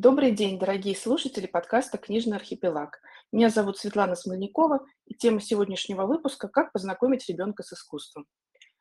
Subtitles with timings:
[0.00, 3.00] Добрый день, дорогие слушатели подкаста «Книжный архипелаг».
[3.32, 8.24] Меня зовут Светлана Смольникова, и тема сегодняшнего выпуска «Как познакомить ребенка с искусством».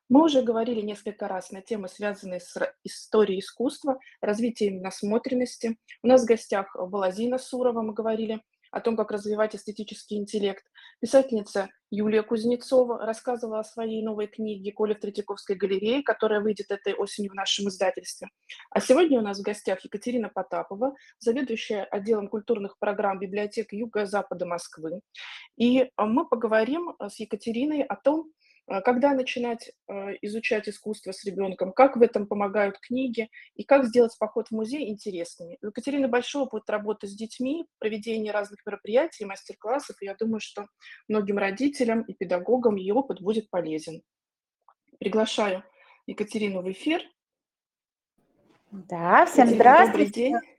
[0.09, 5.79] Мы уже говорили несколько раз на темы, связанные с историей искусства, развитием насмотренности.
[6.03, 10.65] У нас в гостях была Зина Сурова, мы говорили о том, как развивать эстетический интеллект.
[10.99, 16.93] Писательница Юлия Кузнецова рассказывала о своей новой книге «Коля в Третьяковской галерее», которая выйдет этой
[16.93, 18.27] осенью в нашем издательстве.
[18.71, 24.99] А сегодня у нас в гостях Екатерина Потапова, заведующая отделом культурных программ библиотек Юго-Запада Москвы.
[25.55, 28.31] И мы поговорим с Екатериной о том,
[28.67, 34.15] когда начинать а, изучать искусство с ребенком, как в этом помогают книги и как сделать
[34.19, 35.57] поход в музей интересными.
[35.61, 40.67] У Екатерины большой опыт работы с детьми, проведения разных мероприятий, мастер-классов, и я думаю, что
[41.07, 44.01] многим родителям и педагогам ее опыт будет полезен.
[44.99, 45.63] Приглашаю
[46.05, 47.01] Екатерину в эфир.
[48.71, 50.29] Да, всем Екатерина, здравствуйте.
[50.29, 50.57] Добрый день.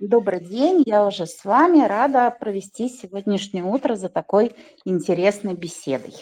[0.00, 6.14] Добрый день, я уже с вами, рада провести сегодняшнее утро за такой интересной беседой.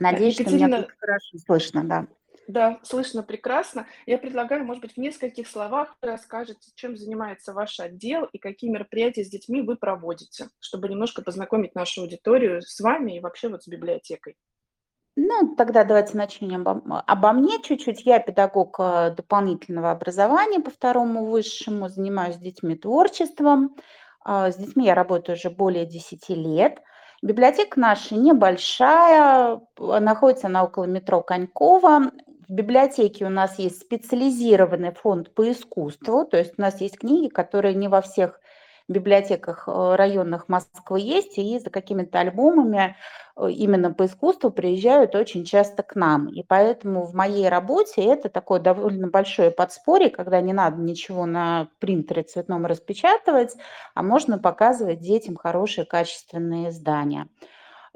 [0.00, 0.68] Надеюсь, Екатерина...
[0.68, 2.06] что меня хорошо слышно, да.
[2.48, 3.86] Да, слышно прекрасно.
[4.06, 9.22] Я предлагаю, может быть, в нескольких словах расскажете, чем занимается ваш отдел и какие мероприятия
[9.22, 13.68] с детьми вы проводите, чтобы немножко познакомить нашу аудиторию с вами и вообще вот с
[13.68, 14.34] библиотекой.
[15.14, 18.06] Ну, тогда давайте начнем обо, обо мне чуть-чуть.
[18.06, 23.76] Я педагог э, дополнительного образования по второму высшему, занимаюсь с детьми творчеством.
[24.24, 26.78] А, с детьми я работаю уже более 10 лет.
[27.20, 32.12] Библиотека наша небольшая, находится на около метро Конькова.
[32.48, 37.28] В библиотеке у нас есть специализированный фонд по искусству, то есть у нас есть книги,
[37.28, 38.40] которые не во всех
[38.92, 42.96] библиотеках э, районных Москвы есть, и за какими-то альбомами
[43.36, 46.28] э, именно по искусству приезжают очень часто к нам.
[46.28, 51.68] И поэтому в моей работе это такое довольно большое подспорье, когда не надо ничего на
[51.78, 53.54] принтере цветном распечатывать,
[53.94, 57.28] а можно показывать детям хорошие качественные издания.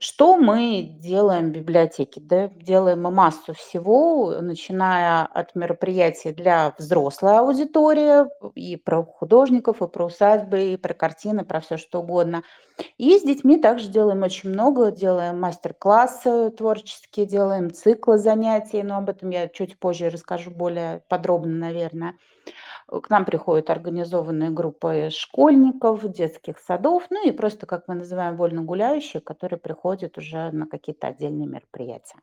[0.04, 2.20] Что мы делаем в библиотеке?
[2.20, 8.24] Да, делаем мы массу всего, начиная от мероприятий для взрослой аудитории,
[8.56, 12.42] и про художников, и про усадьбы, и про картины, про все что угодно.
[12.98, 19.08] И с детьми также делаем очень много, делаем мастер-классы творческие, делаем циклы занятий, но об
[19.08, 22.14] этом я чуть позже расскажу более подробно, наверное.
[22.86, 28.62] К нам приходят организованные группы школьников, детских садов, ну и просто, как мы называем, вольно
[28.62, 32.18] гуляющие, которые приходят уже на какие-то отдельные мероприятия.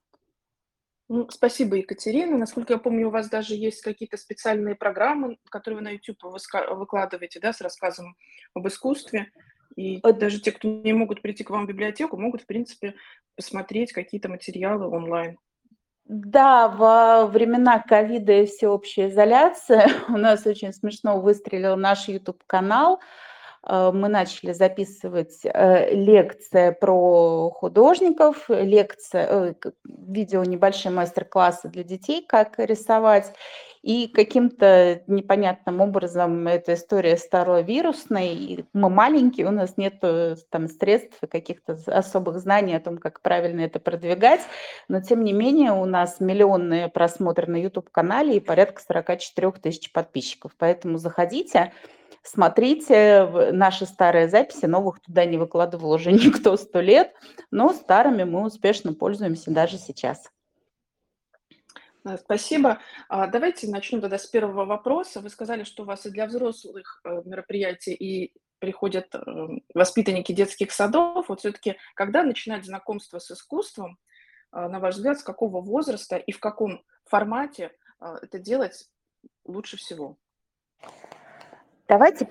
[1.10, 2.38] Ну, спасибо, Екатерина.
[2.38, 7.40] Насколько я помню, у вас даже есть какие-то специальные программы, которые вы на YouTube выкладываете,
[7.40, 8.16] да, с рассказом
[8.54, 9.32] об искусстве.
[9.76, 12.94] И э, даже те, кто не могут прийти к вам в библиотеку, могут, в принципе,
[13.36, 15.40] посмотреть какие-то материалы онлайн.
[16.10, 23.00] Да, во времена ковида и всеобщей изоляции у нас очень смешно выстрелил наш YouTube-канал.
[23.62, 29.56] Э, мы начали записывать э, лекции про художников, лекции,
[29.86, 33.32] видео небольшие мастер-классы для детей, как рисовать.
[33.82, 38.66] И каким-то непонятным образом эта история стала вирусной.
[38.74, 40.02] Мы маленькие, у нас нет
[40.50, 44.42] там средств и каких-то особых знаний о том, как правильно это продвигать.
[44.90, 50.52] Но тем не менее у нас миллионные просмотры на YouTube-канале и порядка 44 тысяч подписчиков.
[50.58, 51.72] Поэтому заходите,
[52.22, 57.14] смотрите наши старые записи, новых туда не выкладывал уже никто сто лет,
[57.50, 60.30] но старыми мы успешно пользуемся даже сейчас.
[62.06, 62.80] Э, спасибо.
[63.08, 65.22] А, давайте начнем тогда с первого вопроса.
[65.22, 69.20] Вы сказали, что у вас и для взрослых э, мероприятий и приходят э,
[69.74, 71.30] воспитанники детских садов.
[71.30, 73.98] Вот все-таки, когда начинать знакомство с искусством,
[74.52, 78.90] на ваш взгляд, с какого возраста и в каком формате это делать
[79.46, 80.18] лучше всего?
[81.88, 82.26] Давайте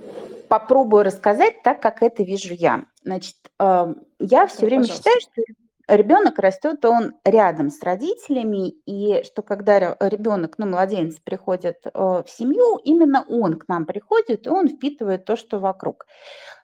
[0.49, 2.87] попробую рассказать так, как это вижу я.
[3.05, 4.97] Значит, я все время Пожалуйста.
[4.97, 5.43] считаю, что
[5.89, 12.25] ребенок растет, он рядом с родителями, и что когда ребенок, ну, младенец приходит э, в
[12.29, 16.07] семью, именно он к нам приходит, и он впитывает то, что вокруг.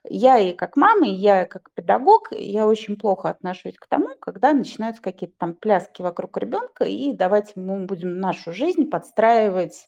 [0.07, 4.09] Я и как мама, и я и как педагог, я очень плохо отношусь к тому,
[4.19, 9.87] когда начинаются какие-то там пляски вокруг ребенка, и давайте мы будем нашу жизнь подстраивать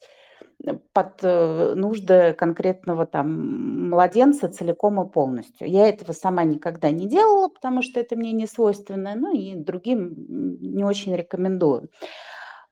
[0.94, 5.68] под э, нужды конкретного там младенца целиком и полностью.
[5.70, 10.16] Я этого сама никогда не делала, потому что это мне не свойственно, ну и другим
[10.60, 11.90] не очень рекомендую.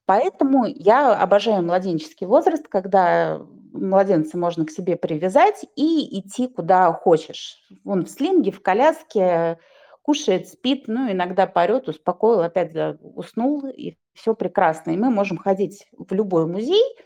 [0.07, 3.41] Поэтому я обожаю младенческий возраст, когда
[3.71, 7.57] младенца можно к себе привязать и идти куда хочешь.
[7.83, 9.59] Он в слинге, в коляске,
[10.01, 14.91] кушает, спит, ну, иногда порет, успокоил, опять уснул, и все прекрасно.
[14.91, 16.83] И мы можем ходить в любой музей–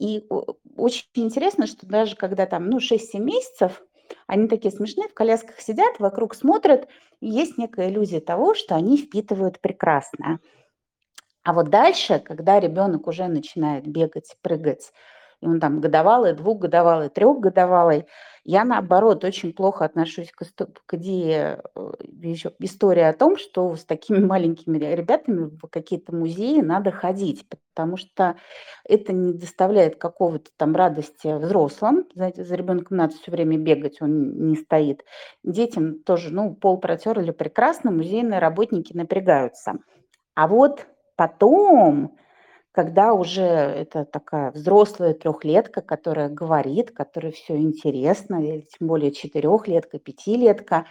[0.00, 0.26] И
[0.76, 3.82] очень интересно, что даже когда там, ну, 6-7 месяцев,
[4.26, 6.88] они такие смешные, в колясках сидят, вокруг смотрят,
[7.20, 10.40] и есть некая иллюзия того, что они впитывают прекрасно.
[11.44, 14.90] А вот дальше, когда ребенок уже начинает бегать, прыгать,
[15.42, 18.06] и он там годовалый, двухгодовалый, трехгодовалый,
[18.50, 20.44] я, наоборот, очень плохо отношусь к,
[20.86, 21.92] к идее э,
[22.58, 28.34] истории о том, что с такими маленькими ребятами в какие-то музеи надо ходить, потому что
[28.82, 32.06] это не доставляет какого-то там радости взрослым.
[32.12, 35.04] Знаете, за ребенком надо все время бегать, он не стоит.
[35.44, 39.74] Детям тоже, ну, пол протерли прекрасно, музейные работники напрягаются.
[40.34, 42.16] А вот потом
[42.72, 49.98] когда уже это такая взрослая трехлетка, которая говорит, которой все интересно, или тем более четырехлетка,
[49.98, 50.86] пятилетка,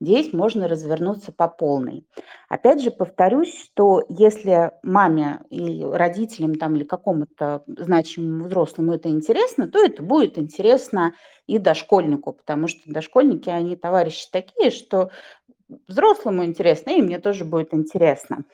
[0.00, 2.06] здесь можно развернуться по полной.
[2.48, 9.68] Опять же, повторюсь, что если маме и родителям там, или какому-то значимому взрослому это интересно,
[9.68, 11.14] то это будет интересно
[11.46, 15.10] и дошкольнику, потому что дошкольники, они товарищи такие, что
[15.86, 18.44] взрослому интересно, и мне тоже будет интересно.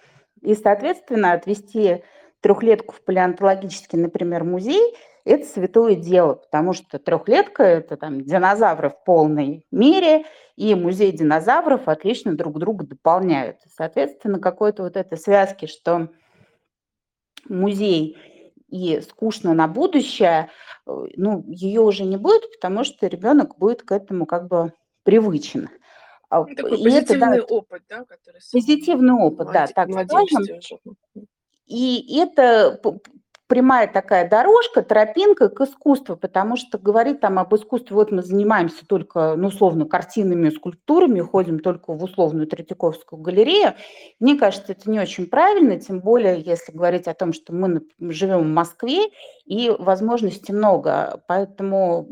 [0.43, 2.03] И, соответственно, отвести
[2.45, 4.95] трехлетку в палеонтологический, например, музей,
[5.25, 11.89] это святое дело, потому что трехлетка– это там динозавры в полной мере, и музей динозавров
[11.89, 13.57] отлично друг друга дополняют.
[13.75, 16.11] Соответственно, какой-то вот этой связки, что
[17.49, 18.19] музей
[18.69, 20.51] и скучно на будущее,
[20.87, 25.71] э, ну, ее уже не будет, потому что ребенок будет к этому как бы привычен.
[26.29, 30.61] А, такой и позитивный это, да, опыт, да, который позитивный опыт, да, так скажем.
[31.67, 32.81] И это
[33.47, 38.87] прямая такая дорожка, тропинка к искусству, потому что говорить там об искусстве, вот мы занимаемся
[38.87, 43.75] только, ну, условно, картинами, скульптурами, ходим только в условную Третьяковскую галерею,
[44.19, 48.41] мне кажется, это не очень правильно, тем более, если говорить о том, что мы живем
[48.41, 49.11] в Москве,
[49.45, 52.09] и возможностей много, поэтому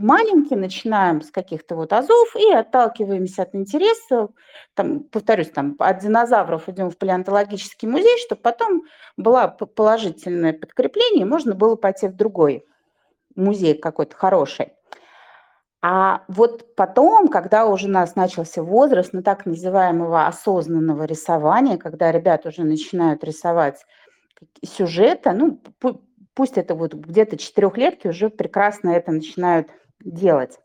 [0.00, 4.28] маленькие, начинаем с каких-то вот азов и отталкиваемся от интереса,
[4.74, 8.82] там, повторюсь, там, от динозавров идем в палеонтологический музей, чтобы потом
[9.16, 12.64] было положительное подкрепление, и можно было пойти в другой
[13.36, 14.72] музей какой-то хороший.
[15.82, 22.12] А вот потом, когда уже у нас начался возраст, ну, так называемого осознанного рисования, когда
[22.12, 23.86] ребята уже начинают рисовать
[24.62, 25.62] сюжеты, ну,
[26.34, 29.68] пусть это вот где-то четырехлетки уже прекрасно это начинают
[30.04, 30.58] делать.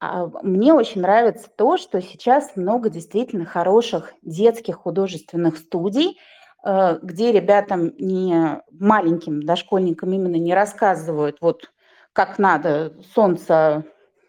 [0.00, 6.18] А, мне очень нравится то, что сейчас много действительно хороших детских художественных студий,
[6.64, 11.70] э, где ребятам не маленьким дошкольникам именно не рассказывают, вот
[12.12, 13.84] как надо, солнце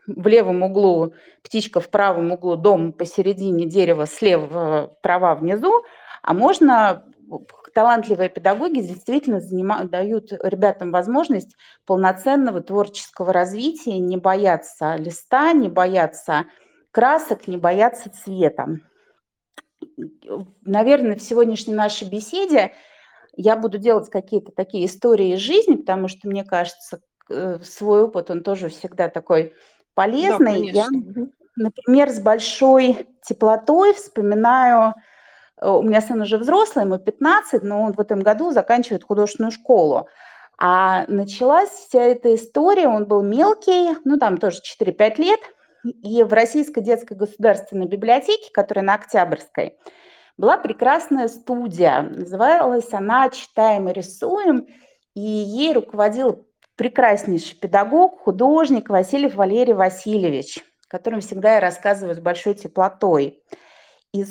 [0.07, 5.83] в левом углу, птичка в правом углу, дом посередине, дерево слева, трава внизу,
[6.23, 7.03] а можно
[7.73, 11.55] талантливые педагоги действительно занимают, дают ребятам возможность
[11.85, 16.45] полноценного творческого развития, не бояться листа, не бояться
[16.91, 18.79] красок, не бояться цвета.
[20.63, 22.73] Наверное, в сегодняшней нашей беседе
[23.35, 28.29] я буду делать какие-то такие истории из жизни, потому что, мне кажется, э, свой опыт,
[28.29, 29.53] он тоже всегда такой
[29.93, 30.71] полезный.
[30.71, 30.87] Да, я,
[31.55, 34.95] например, с большой теплотой вспоминаю
[35.61, 40.07] у меня сын уже взрослый, ему 15, но он в этом году заканчивает художественную школу.
[40.57, 45.39] А началась вся эта история, он был мелкий, ну там тоже 4-5 лет,
[45.83, 49.78] и в Российской детской государственной библиотеке, которая на Октябрьской,
[50.37, 52.01] была прекрасная студия.
[52.01, 54.68] Называлась она «Читаем и рисуем»,
[55.13, 62.54] и ей руководил прекраснейший педагог, художник Васильев Валерий Васильевич, которым всегда я рассказываю с большой
[62.54, 63.42] теплотой.
[64.11, 64.25] И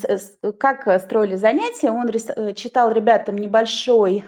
[0.58, 4.24] как э, строили занятия, он э, читал ребятам небольшой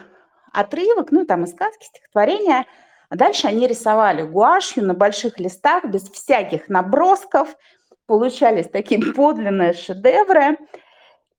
[0.52, 2.66] отрывок, ну, там, из сказки, стихотворения,
[3.09, 7.57] а дальше они рисовали гуашью на больших листах, без всяких набросков,
[8.07, 10.57] получались такие подлинные шедевры.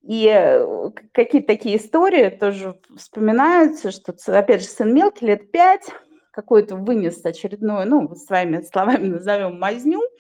[0.01, 5.87] И э, какие-то такие истории тоже вспоминаются, что, опять же, сын мелкий, лет пять,
[6.31, 10.01] какой-то вынес очередную, ну, своими словами назовем, мазню–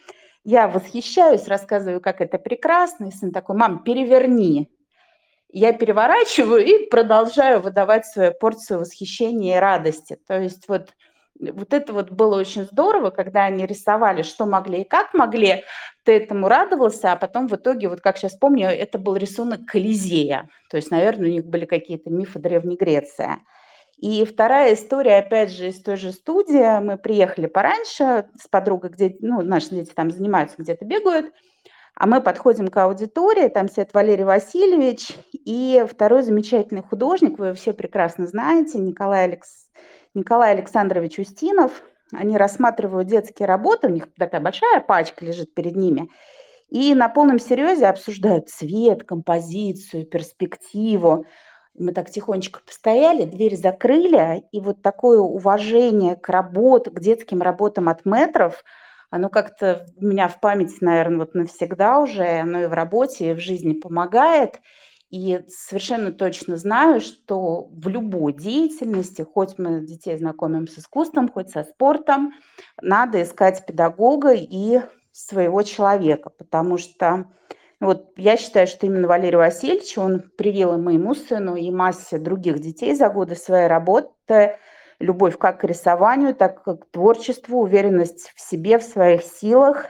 [0.43, 3.05] я восхищаюсь, рассказываю, как это прекрасно.
[3.05, 4.69] И сын такой, мам, переверни.
[5.53, 10.17] Я переворачиваю и продолжаю выдавать свою порцию восхищения и радости.
[10.27, 10.93] То есть вот,
[11.39, 15.65] вот это вот было очень здорово, когда они рисовали, что могли и как могли,
[16.03, 20.47] ты этому радовался, а потом в итоге, вот как сейчас помню, это был рисунок Колизея.
[20.69, 23.37] То есть, наверное, у них были какие-то мифы Древней Греции.
[24.01, 26.81] И вторая история, опять же, из той же студии.
[26.81, 31.31] Мы приехали пораньше с подругой, где, ну, наши дети там занимаются, где-то бегают.
[31.93, 37.73] А мы подходим к аудитории, там сидит Валерий Васильевич и второй замечательный художник, вы все
[37.73, 39.67] прекрасно знаете, Николай Алекс...
[40.15, 41.83] Николай Александрович Устинов.
[42.11, 46.09] Они рассматривают детские работы, у них такая большая пачка лежит перед ними,
[46.69, 51.25] и на полном серьезе обсуждают цвет, композицию, перспективу.
[51.77, 57.87] Мы так тихонечко постояли, дверь закрыли, и вот такое уважение к работе, к детским работам
[57.87, 58.63] от метров,
[59.09, 63.33] оно как-то у меня в памяти, наверное, вот навсегда уже, оно и в работе, и
[63.33, 64.61] в жизни помогает.
[65.09, 71.49] И совершенно точно знаю, что в любой деятельности, хоть мы детей знакомим с искусством, хоть
[71.49, 72.31] со спортом,
[72.81, 74.79] надо искать педагога и
[75.11, 77.25] своего человека, потому что
[77.81, 82.59] вот я считаю, что именно Валерий Васильевич, он привил и моему сыну, и массе других
[82.59, 84.57] детей за годы своей работы
[84.99, 89.87] любовь как к рисованию, так и к творчеству, уверенность в себе, в своих силах.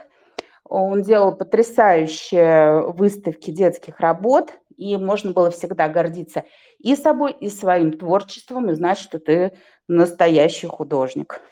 [0.64, 6.44] Он делал потрясающие выставки детских работ, и можно было всегда гордиться
[6.78, 9.52] и собой, и своим творчеством, и знать, что ты
[9.86, 11.42] настоящий художник.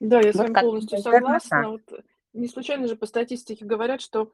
[0.00, 1.70] Да, я вот с вами полностью согласна.
[1.70, 2.02] Вот,
[2.34, 4.32] не случайно же по статистике говорят, что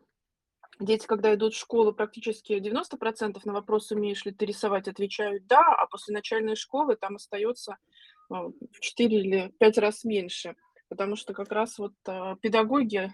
[0.78, 5.60] Дети, когда идут в школу, практически 90% на вопрос, умеешь ли ты рисовать, отвечают «да»,
[5.60, 7.78] а после начальной школы там остается
[8.28, 10.54] а, в 4 или 5 раз меньше,
[10.88, 13.12] потому что как раз вот а, педагоги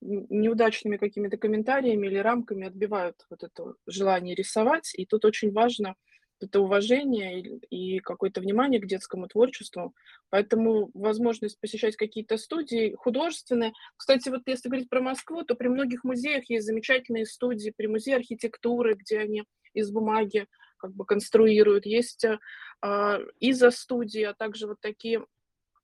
[0.00, 5.94] неудачными какими-то комментариями или рамками отбивают вот это желание рисовать, и тут очень важно–
[6.42, 9.94] это уважение и, какое-то внимание к детскому творчеству.
[10.30, 13.72] Поэтому возможность посещать какие-то студии художественные.
[13.96, 18.16] Кстати, вот если говорить про Москву, то при многих музеях есть замечательные студии, при музее
[18.16, 19.44] архитектуры, где они
[19.74, 20.46] из бумаги
[20.76, 21.86] как бы конструируют.
[21.86, 22.38] Есть э,
[22.80, 25.24] а, изо-студии, а также вот такие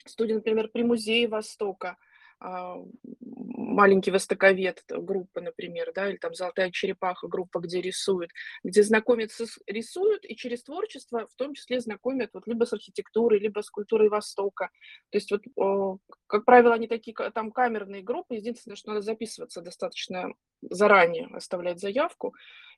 [0.04, 1.96] студии, например, при музее Востока–
[2.40, 8.30] маленький востоковед группа, например, да, или там золотая черепаха группа, где рисуют,
[8.62, 13.60] где знакомятся, рисуют и через творчество в том числе знакомят вот либо с архитектурой, либо
[13.60, 14.70] с культурой Востока.
[15.10, 20.32] То есть вот, как правило, они такие там камерные группы, единственное, что надо записываться достаточно
[20.62, 22.34] заранее, оставлять заявку.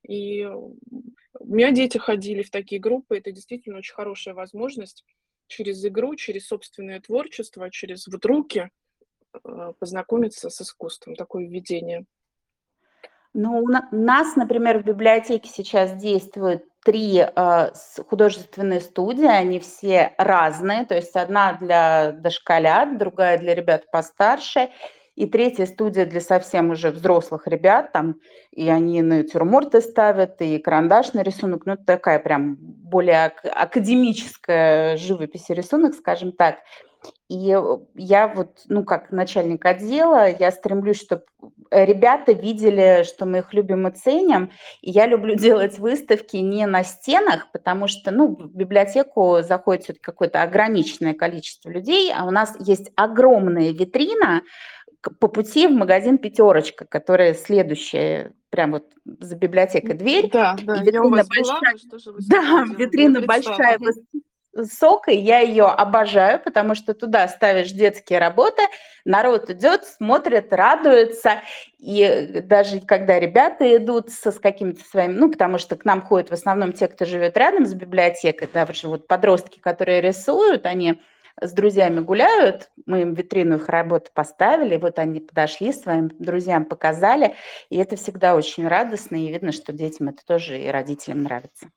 [0.09, 0.77] И у
[1.39, 5.05] меня дети ходили в такие группы, это действительно очень хорошая возможность
[5.47, 8.80] через игру, через собственное творчество, через вот руки– Э,
[9.79, 12.05] познакомиться с искусством, такое введение?
[13.33, 17.71] Ну, у нас, например, в библиотеке сейчас действуют три э,
[18.09, 24.71] художественные студии, они все разные, то есть одна для дошколят, другая для ребят постарше,
[25.15, 28.17] и третья студия для совсем уже взрослых ребят, там,
[28.53, 35.95] и они натюрморты ставят, и карандашный рисунок, ну, такая прям более академическая живопись и рисунок,
[35.95, 36.57] скажем так.
[37.31, 41.23] И э, я вот, ну, как начальник отдела, я стремлюсь, чтобы
[41.71, 44.51] ребята видели, что мы их любим и ценим.
[44.81, 50.43] И я люблю делать выставки не на стенах, потому что, ну, в библиотеку заходит какое-то
[50.43, 54.43] ограниченное количество людей, а у нас есть огромная витрина
[55.21, 58.87] по пути в магазин «Пятерочка», которая следующая прям вот
[59.21, 60.29] за библиотекой дверь.
[60.33, 61.77] Да, да, витрина большая.
[61.89, 63.79] Была, да, витрина большая,
[64.57, 68.63] Сокой, я ее обожаю, потому что туда ставишь детские работы,
[69.05, 71.43] народ идет, смотрит, радуется,
[71.79, 76.31] и даже когда ребята идут со, с какими-то своими, ну, потому что к нам ходят
[76.31, 81.01] в основном те, кто живет рядом с библиотекой, даже вот подростки, которые рисуют, они
[81.41, 87.37] с друзьями гуляют, мы им витрину их работы поставили, вот они подошли, своим друзьям показали,
[87.69, 91.69] и это всегда очень радостно, и видно, что детям это тоже и родителям нравится.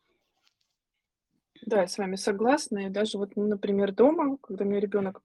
[1.66, 2.88] Да, я с вами согласна.
[2.88, 5.22] И даже вот, ну, например, дома, когда у меня ребенок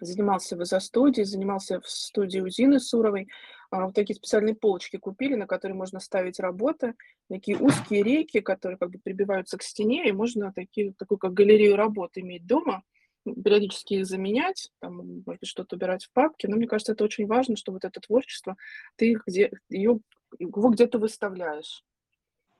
[0.00, 3.28] занимался в изо-студии, занимался в студии у Зины Суровой,
[3.70, 6.94] а, вот такие специальные полочки купили, на которые можно ставить работы,
[7.28, 11.76] такие узкие рейки, которые как бы прибиваются к стене, и можно такие, такую как галерею
[11.76, 12.82] работ иметь дома,
[13.24, 17.26] периодически их заменять, там, может быть, что-то убирать в папке, но мне кажется, это очень
[17.26, 18.56] важно, что вот это творчество,
[18.96, 20.00] ты где, ее,
[20.38, 21.84] его где-то выставляешь,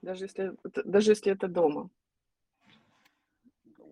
[0.03, 0.53] даже если,
[0.85, 1.89] даже если это дома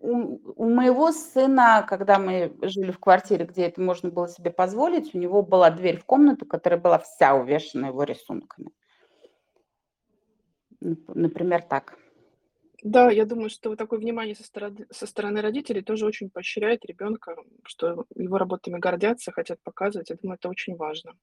[0.01, 5.17] у, моего сына, когда мы жили в квартире, где это можно было себе позволить, у
[5.17, 8.71] него была дверь в комнату, которая была вся увешана его рисунками.
[10.79, 11.97] Например, так.
[12.83, 16.85] Да, я думаю, что вот такое внимание со стороны, со стороны родителей тоже очень поощряет
[16.85, 20.09] ребенка, что его работами гордятся, хотят показывать.
[20.09, 21.13] Я думаю, это очень важно.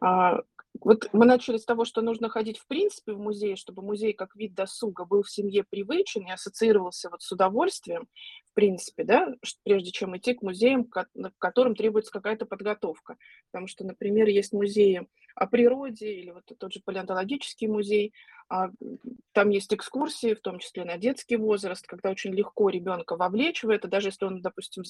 [0.00, 0.40] А,
[0.80, 4.36] вот мы начали с того, что нужно ходить в принципе в музей, чтобы музей как
[4.36, 8.08] вид досуга был в семье привычен и ассоциировался вот с удовольствием,
[8.50, 9.34] в принципе, да,
[9.64, 11.06] прежде чем идти к музеям, к
[11.38, 13.16] которым требуется какая-то подготовка.
[13.50, 18.12] Потому что, например, есть музеи о природе или вот тот же палеонтологический музей.
[18.48, 18.70] А,
[19.32, 23.68] там есть экскурсии, в том числе на детский возраст, когда очень легко ребенка вовлечь в
[23.68, 24.84] это, даже если он, допустим,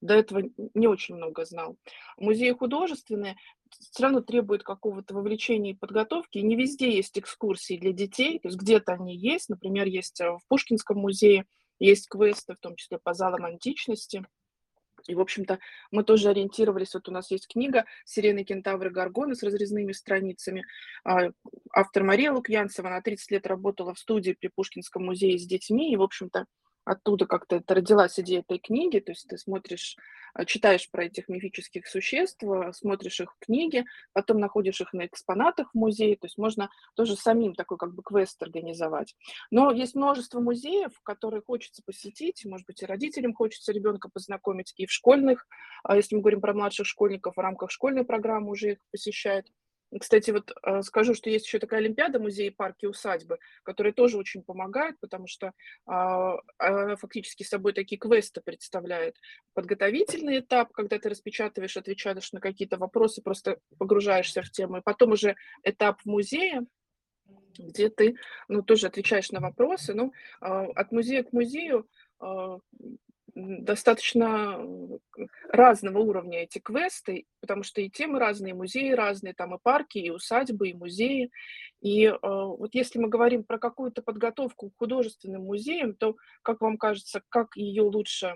[0.00, 0.42] до этого
[0.74, 1.76] не очень много знал.
[2.18, 3.36] Музеи художественные
[3.70, 6.38] все равно требуют какого-то вовлечения и подготовки.
[6.38, 9.48] И не везде есть экскурсии для детей, то есть где-то они есть.
[9.48, 11.46] Например, есть э, в Пушкинском музее,
[11.78, 14.24] есть квесты, в том числе по залам античности.
[15.06, 15.58] И, в общем-то,
[15.90, 20.64] мы тоже ориентировались, вот у нас есть книга «Сирены, кентавры, горгоны» с разрезными страницами.
[21.04, 21.30] А,
[21.72, 25.96] автор Мария Лукьянцева, она 30 лет работала в студии при Пушкинском музее с детьми, и,
[25.96, 26.46] в общем-то,
[26.88, 29.96] оттуда как-то это родилась идея этой книги, то есть ты смотришь,
[30.34, 35.70] э, читаешь про этих мифических существ, э, смотришь их книги, потом находишь их на экспонатах
[35.72, 39.14] в музее, то есть можно тоже самим такой как бы квест организовать.
[39.50, 44.86] Но есть множество музеев, которые хочется посетить, может быть, и родителям хочется ребенка познакомить, и
[44.86, 45.46] в школьных,
[45.84, 49.46] а если мы говорим про младших школьников, в рамках школьной программы уже их посещают.
[49.98, 54.42] Кстати, вот э, скажу, что есть еще такая Олимпиада музей парки усадьбы, которая тоже очень
[54.42, 55.52] помогает, потому что
[55.86, 59.16] а, она фактически собой такие квесты представляет.
[59.54, 64.78] Подготовительный этап, когда ты распечатываешь, отвечаешь на какие-то вопросы, просто погружаешься в тему.
[64.78, 66.66] И потом уже этап в музее,
[67.58, 68.16] где ты
[68.48, 69.94] ну, тоже отвечаешь на вопросы.
[69.94, 71.88] Ну, а, от музея к музею
[72.20, 72.58] а,
[73.38, 74.58] достаточно
[75.48, 79.98] разного уровня эти квесты, потому что и темы разные, и музеи разные, там и парки,
[79.98, 81.30] и усадьбы, и музеи.
[81.80, 86.76] И э, вот если мы говорим про какую-то подготовку к художественным музеям, то, как вам
[86.76, 88.34] кажется, как ее лучше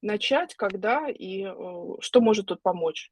[0.00, 1.54] начать, когда и э,
[2.00, 3.10] что может тут помочь?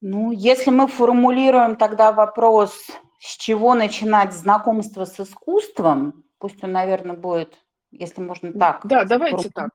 [0.00, 2.86] Ну, если мы формулируем тогда вопрос,
[3.18, 7.63] с чего начинать знакомство с искусством, пусть он, наверное, будет
[7.98, 8.80] если можно так.
[8.84, 9.70] Да, давайте так.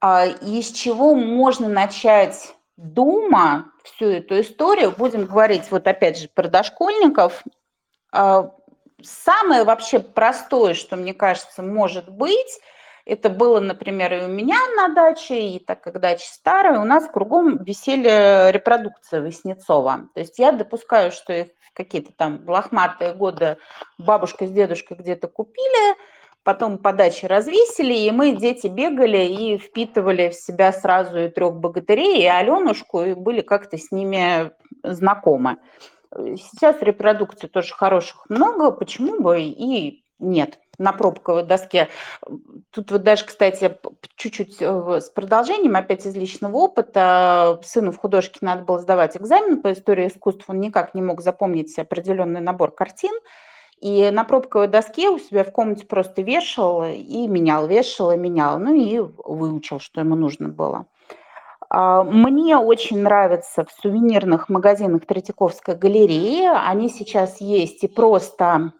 [0.00, 6.48] А, из чего можно начать дома всю эту историю, будем говорить вот опять же про
[6.48, 7.42] дошкольников.
[8.12, 8.52] А,
[9.02, 12.60] самое вообще простое, что мне кажется может быть,
[13.04, 17.08] это было, например, и у меня на даче, и так как дача старая, у нас
[17.08, 20.08] кругом висели репродукции Васнецова.
[20.14, 23.56] То есть я допускаю, что их какие-то там лохматые годы
[23.96, 25.96] бабушка с дедушкой где-то купили,
[26.48, 32.22] потом подачи развесили, и мы, дети, бегали и впитывали в себя сразу и трех богатырей,
[32.22, 34.50] и Аленушку, и были как-то с ними
[34.82, 35.58] знакомы.
[36.10, 41.88] Сейчас репродукций тоже хороших много, почему бы и нет на пробковой доске.
[42.70, 43.76] Тут вот даже, кстати,
[44.16, 49.60] чуть-чуть э, с продолжением, опять из личного опыта, сыну в художке надо было сдавать экзамен
[49.60, 53.12] по истории искусств, он никак не мог запомнить определенный набор картин,
[53.80, 58.58] и на пробковой доске у себя в комнате просто вешал и менял, вешал и менял.
[58.58, 60.86] Ну и выучил, что ему нужно было.
[61.70, 66.48] А, мне очень нравится в сувенирных магазинах Третьяковской галереи.
[66.68, 68.72] Они сейчас есть и просто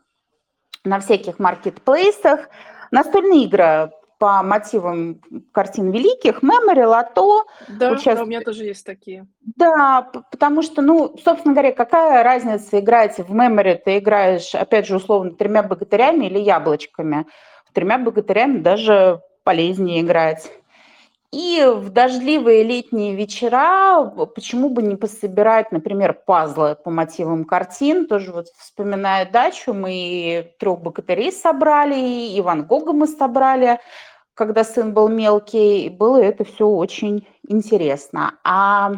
[0.85, 2.49] на всяких маркетплейсах.
[2.91, 5.21] Настольные игры по мотивам
[5.53, 7.47] картин великих, Memory, Лото.
[7.69, 8.19] Да, сейчас...
[8.19, 9.27] да, у меня тоже есть такие.
[9.57, 14.97] Да, потому что, ну, собственно говоря, какая разница играть в Memory, ты играешь, опять же,
[14.97, 17.27] условно, тремя богатырями или яблочками.
[17.73, 20.51] Тремя богатырями даже полезнее играть.
[21.31, 28.07] И в дождливые летние вечера почему бы не пособирать, например, пазлы по мотивам картин.
[28.07, 31.99] Тоже вот вспоминая дачу, мы трех богатырей собрали,
[32.35, 33.79] и Ван Гога мы собрали
[34.39, 38.39] когда сын был мелкий, было это все очень интересно.
[38.45, 38.93] А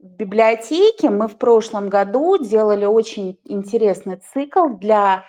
[0.00, 5.24] в библиотеке мы в прошлом году делали очень интересный цикл для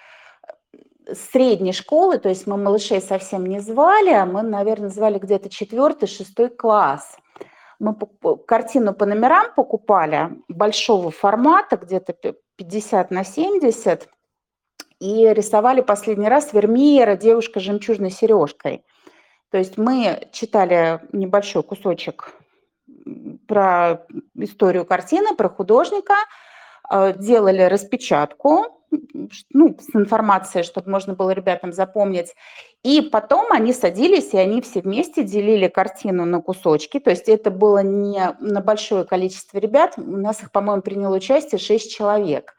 [1.16, 6.08] средней школы, то есть мы малышей совсем не звали, а мы, наверное, звали где-то четвертый,
[6.08, 7.18] шестой класс.
[7.80, 7.96] Мы
[8.48, 12.14] картину по номерам покупали большого формата, где-то
[12.56, 14.08] 50 на 70,
[15.00, 18.86] и рисовали последний раз Вермеера «Девушка с жемчужной сережкой».
[19.52, 22.34] То есть мы читали небольшой кусочек
[23.48, 26.16] про историю картины, про художника,
[27.18, 28.68] делали распечатку,
[29.50, 32.34] ну, с информацией, чтобы можно было ребятам запомнить.
[32.84, 37.00] И потом они садились, и они все вместе делили картину на кусочки.
[37.00, 39.94] То есть это было не на большое количество ребят.
[39.98, 42.54] У нас их, по-моему, приняло участие 6 человек.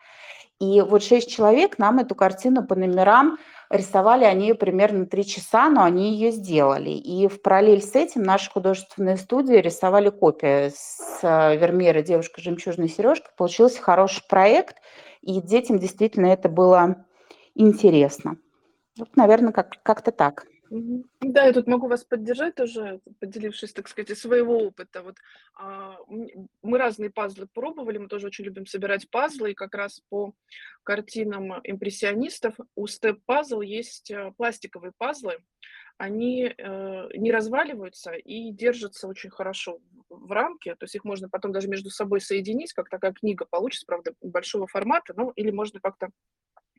[0.61, 5.83] И вот 6 человек нам эту картину по номерам Рисовали они примерно три часа, но
[5.83, 6.91] они ее сделали.
[6.91, 12.89] И в параллель с этим наши художественные студии рисовали копии с э, Вермеера «Девушка жемчужной
[12.89, 13.31] сережкой».
[13.37, 14.77] Получился хороший проект,
[15.21, 17.05] и детям действительно это было
[17.55, 18.37] интересно.
[18.99, 20.47] Вот, наверное, как- как-то так.
[20.71, 25.03] Да, я тут могу вас поддержать тоже, поделившись, так сказать, своего опыта.
[25.03, 25.17] Вот,
[25.55, 25.99] а,
[26.63, 30.35] мы разные пазлы пробовали, мы тоже очень любим собирать пазлы, и как раз по
[30.83, 35.39] картинам импрессионистов у Puzzle есть, э, пластиковые пазлы.
[35.99, 41.53] Они, э, не разваливаются и держатся очень хорошо в рамке, то есть их можно потом
[41.53, 46.11] даже между собой соединить, как такая книга получится, правда, большого формата, ну, или можно как-то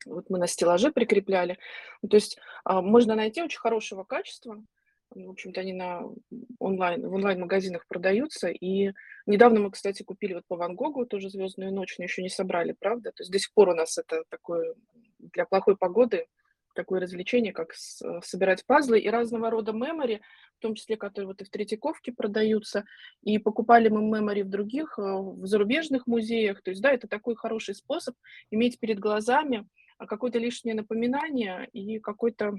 [0.05, 1.57] вот мы на стеллаже прикрепляли.
[2.01, 4.63] Ну, то есть, а, можно найти очень хорошего качества.
[5.11, 6.01] В общем-то, они на
[6.59, 8.49] онлайн в онлайн-магазинах продаются.
[8.49, 8.91] И
[9.25, 12.75] недавно мы, кстати, купили вот по Ван Гогу тоже "Звездную ночь", но еще не собрали,
[12.77, 13.11] правда.
[13.11, 14.75] То есть до сих пор у нас это такое
[15.19, 16.27] для плохой погоды
[16.77, 20.19] такое развлечение, как с собирать пазлы и разного рода memory,
[20.57, 22.85] в том числе, которые вот и в Третьяковке продаются.
[23.23, 26.61] И покупали мы memory в других, э, в зарубежных музеях.
[26.61, 28.15] То есть, да, это такой хороший способ
[28.51, 29.67] иметь перед глазами
[30.05, 32.55] какое-то лишнее напоминание и какой-то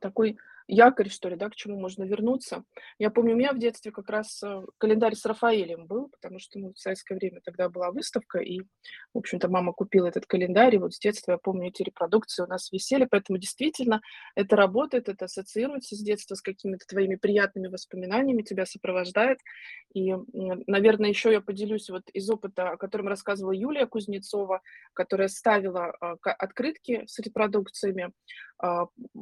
[0.00, 0.38] такой
[0.70, 2.64] якорь, что ли, да, к чему можно вернуться.
[2.98, 6.58] Я помню, у меня в детстве как раз э, календарь с Рафаэлем был, потому что,
[6.58, 8.60] ну, в советское время тогда была выставка, и,
[9.12, 12.46] в общем-то, мама купила этот календарь, и вот с детства я помню, эти репродукции у
[12.46, 14.00] нас висели, поэтому действительно
[14.34, 19.38] это работает, это ассоциируется с детства с какими-то твоими приятными воспоминаниями, тебя сопровождает.
[19.92, 20.14] И,
[20.66, 24.62] наверное, еще я поделюсь вот из опыта, о котором рассказывала Юлия Кузнецова,
[24.94, 28.12] которая ставила а, открытки с репродукциями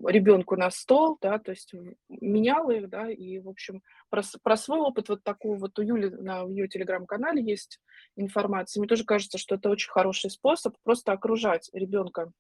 [0.07, 1.73] ребенку на стол, да, то есть
[2.09, 6.11] меняла их, да, и, в общем, про, про свой опыт вот такого вот у Юли
[6.11, 7.81] на ее телеграм-канале есть
[8.17, 8.81] информация.
[8.81, 12.33] Мне тоже кажется, что это очень хороший способ просто окружать ребенка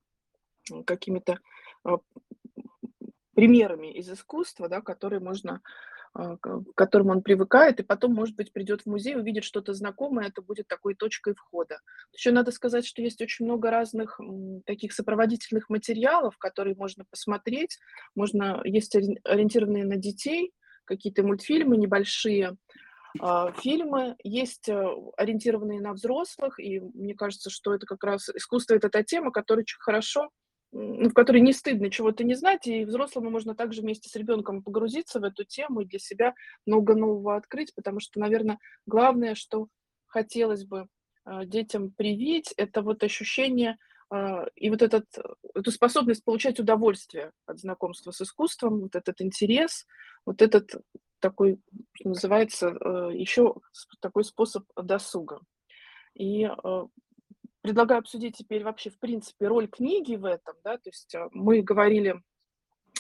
[0.86, 1.38] какими-то
[1.84, 1.98] а,
[3.34, 5.60] примерами из искусства, да, которые можно а,
[6.18, 10.42] к которому он привыкает, и потом, может быть, придет в музей, увидит что-то знакомое, это
[10.42, 11.80] будет такой точкой входа.
[12.12, 14.20] Еще надо сказать, что есть очень много разных
[14.66, 17.78] таких сопроводительных материалов, которые можно посмотреть.
[18.16, 20.52] Можно, есть ориентированные на детей,
[20.84, 22.56] какие-то мультфильмы небольшие,
[23.20, 28.74] а, фильмы, есть э, ориентированные на взрослых, и мне кажется, что это как раз искусство,
[28.74, 30.30] это та тема, которая очень хорошо
[30.70, 35.20] в которой не стыдно чего-то не знать, и взрослому можно также вместе с ребенком погрузиться
[35.20, 36.34] в эту тему и для себя
[36.66, 39.68] много нового открыть, потому что, наверное, главное, что
[40.06, 40.88] хотелось бы
[41.24, 43.78] э, детям привить, это вот ощущение
[44.12, 45.06] э, и вот этот,
[45.54, 49.86] эту способность получать удовольствие от знакомства с искусством, вот этот интерес,
[50.26, 50.70] вот этот
[51.18, 51.60] такой,
[51.94, 53.54] что называется, э, еще
[54.00, 55.40] такой способ досуга.
[56.14, 56.48] И
[57.62, 61.60] Предлагаю обсудить теперь вообще, в принципе, роль книги в этом, да, то есть э, мы
[61.62, 62.22] говорили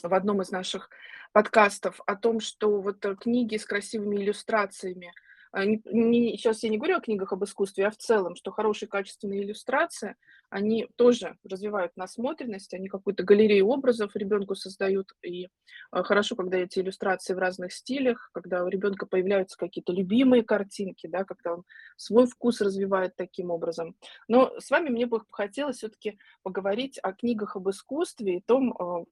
[0.02, 0.90] в одном из наших
[1.32, 5.12] подкастов о том, что вот э, книги с красивыми иллюстрациями–
[5.54, 8.88] не, не, сейчас я не говорю о книгах об искусстве, а в целом, что хорошие
[8.88, 10.16] качественные иллюстрации,
[10.50, 15.12] они тоже развивают насмотренность, они какую-то галерею образов ребенку создают.
[15.22, 15.48] И
[15.90, 21.06] а, хорошо, когда эти иллюстрации в разных стилях, когда у ребенка появляются какие-то любимые картинки,
[21.06, 21.64] да, когда он
[21.96, 23.94] свой вкус развивает таким образом.
[24.26, 29.04] Но с вами мне бы хотелось все-таки поговорить о книгах об искусстве и том, а,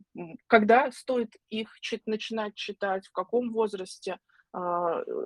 [0.47, 1.69] когда стоит их
[2.07, 4.36] начинать читать, в каком возрасте, а,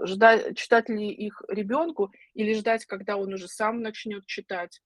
[0.04, 4.80] ждать, читать ли их ребенку или ждать, когда он уже сам начнет читать,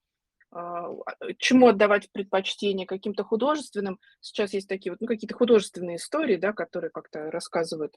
[0.50, 0.90] а,
[1.38, 3.98] чему отдавать предпочтение, каким-то художественным.
[4.20, 7.96] Сейчас есть такие вот, ну, какие-то художественные истории, да, которые как-то рассказывают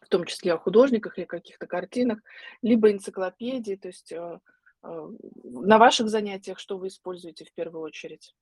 [0.00, 2.18] в том числе о художниках или каких-то картинах,
[2.62, 4.40] либо энциклопедии, то есть а,
[4.82, 8.34] на ваших занятиях что вы используете в первую очередь?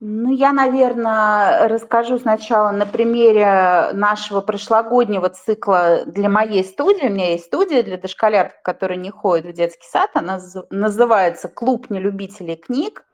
[0.00, 7.06] Ну, я, наверное, расскажу сначала на примере нашего прошлогоднего цикла для моей студии.
[7.06, 10.10] У меня есть студия для дошколят, которые не ходят в детский сад.
[10.14, 13.04] Она называется «Клуб нелюбителей книг».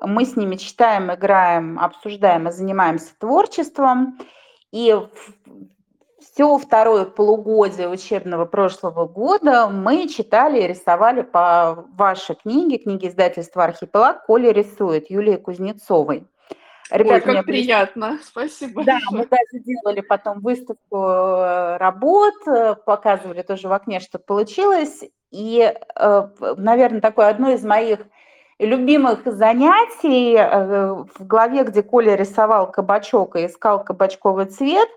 [0.00, 4.18] Мы с ними читаем, играем, обсуждаем и занимаемся творчеством.
[4.72, 4.96] И
[6.32, 13.64] все второе полугодие учебного прошлого года мы читали и рисовали по вашей книге, книге издательства
[13.64, 16.26] «Архипелаг» «Коля рисует» Юлии Кузнецовой.
[16.90, 18.84] Ребята, Ой, как приятно, спасибо.
[18.84, 25.04] Да, мы даже делали потом выставку э, работ, э, показывали тоже в окне, что получилось.
[25.30, 28.00] И, э, наверное, такое одно из моих
[28.58, 34.88] любимых занятий в главе, где Коля рисовал кабачок и искал кабачковый цвет,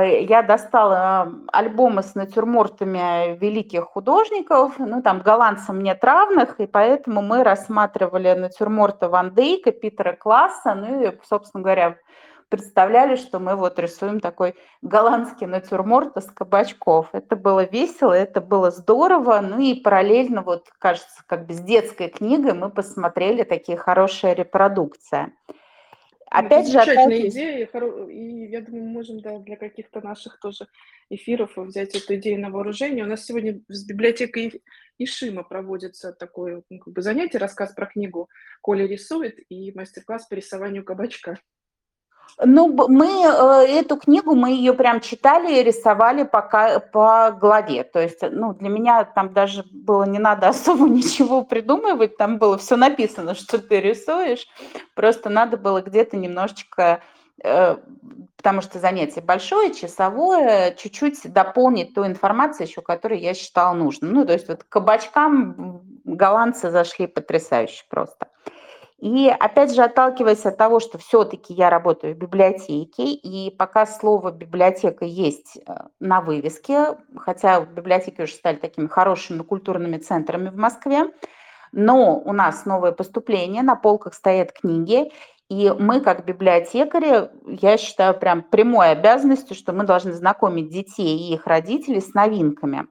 [0.00, 7.44] я достала альбомы с натюрмортами великих художников, ну, там голландцам нет равных, и поэтому мы
[7.44, 11.96] рассматривали натюрморты Ван Дейка, Питера Класса, ну и, собственно говоря,
[12.52, 17.08] представляли, что мы вот рисуем такой голландский натюрморт из кабачков.
[17.12, 22.08] Это было весело, это было здорово, ну и параллельно, вот, кажется, как бы с детской
[22.08, 25.32] книгой мы посмотрели такие хорошие репродукции.
[26.32, 27.68] Опять же, замечательная идея,
[28.08, 30.66] и я думаю, мы можем да, для каких-то наших тоже
[31.10, 33.04] эфиров взять эту идею на вооружение.
[33.04, 34.62] У нас сегодня с библиотекой
[34.98, 38.28] Ишима проводится такое ну, как бы занятие, рассказ про книгу
[38.60, 41.38] «Коля рисует» и мастер-класс по рисованию кабачка.
[42.38, 47.84] Ну, мы э, эту книгу, мы ее прям читали и рисовали пока по главе.
[47.84, 52.58] То есть, ну, для меня там даже было не надо особо ничего придумывать, там было
[52.58, 54.46] все написано, что ты рисуешь.
[54.94, 57.02] Просто надо было где-то немножечко,
[57.44, 57.76] э,
[58.36, 64.12] потому что занятие большое, часовое, чуть-чуть дополнить ту информацию еще, которую я считала нужным.
[64.14, 68.28] Ну, то есть вот кабачкам голландцы зашли потрясающе просто.
[69.02, 74.30] И опять же, отталкиваясь от того, что все-таки я работаю в библиотеке, и пока слово
[74.30, 81.12] библиотека есть э, на вывеске, хотя библиотеки уже стали такими хорошими культурными центрами в Москве,
[81.72, 85.10] но у нас новое поступление, на полках стоят книги,
[85.48, 87.28] и мы, как библиотекари,
[87.60, 92.86] я считаю прям прямой обязанностью, что мы должны знакомить детей и их родителей с новинками.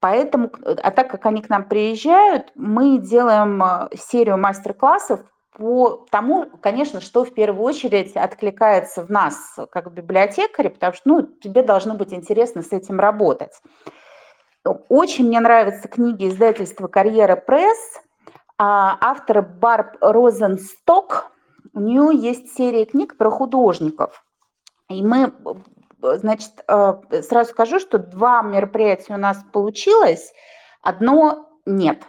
[0.00, 5.20] Поэтому, а так как они к нам приезжают, мы делаем э, серию мастер-классов
[5.56, 11.22] по тому, конечно, что в первую очередь откликается в нас, как библиотекаре, потому что ну,
[11.22, 13.52] тебе должно быть интересно с этим работать.
[14.88, 18.00] Очень мне нравятся книги издательства «Карьера пресс»,
[18.58, 21.30] а автора Барб Розенсток.
[21.72, 24.24] У нее есть серия книг про художников.
[24.88, 25.32] И мы
[26.14, 30.32] Значит, э, сразу скажу, что два мероприятия у нас получилось,
[30.82, 32.02] одно нет.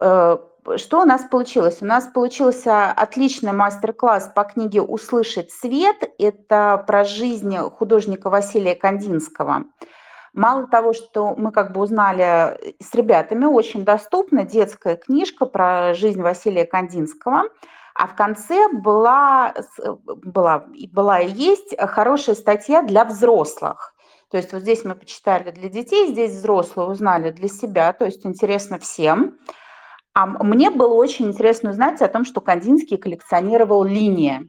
[0.00, 0.38] Э,
[0.76, 1.78] что у нас получилось?
[1.80, 5.96] У нас получился отличный мастер-класс по книге «Услышать свет».
[6.18, 9.64] Это про жизнь художника Василия Кандинского.
[10.32, 16.20] Мало того, что мы как бы узнали с ребятами, очень доступна детская книжка про жизнь
[16.20, 17.44] Василия Кандинского–
[17.98, 19.54] а в конце была,
[20.06, 23.94] была, была и есть хорошая статья для взрослых.
[24.30, 28.26] То есть вот здесь мы почитали для детей, здесь взрослые узнали для себя, то есть
[28.26, 29.38] интересно всем.
[30.14, 34.48] А мне было очень интересно узнать о том, что Кандинский коллекционировал линии.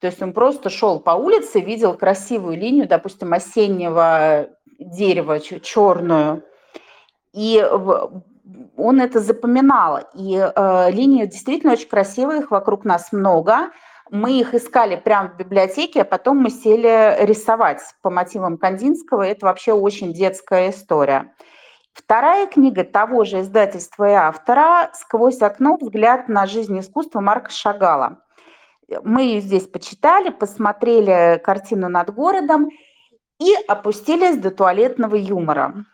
[0.00, 6.44] То есть он просто шел по улице, видел красивую линию, допустим, осеннего дерева черную,
[7.32, 7.64] и
[8.76, 10.00] он это запоминал.
[10.14, 13.70] И э, линии действительно очень красивые, их вокруг нас много.
[14.10, 19.22] Мы их искали прямо в библиотеке, а потом мы сели рисовать по мотивам Кандинского.
[19.22, 21.34] Это вообще очень детская история.
[21.94, 25.78] Вторая книга того же издательства и автора «Сквозь окно.
[25.80, 28.18] Взгляд на жизнь искусства» Марка Шагала.
[29.02, 32.68] Мы ее здесь почитали, посмотрели картину над городом
[33.40, 35.86] и опустились до туалетного юмора.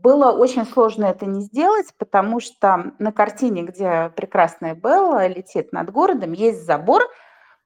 [0.00, 5.90] Было очень сложно это не сделать, потому что на картине, где прекрасная Белла летит над
[5.90, 7.02] городом, есть забор,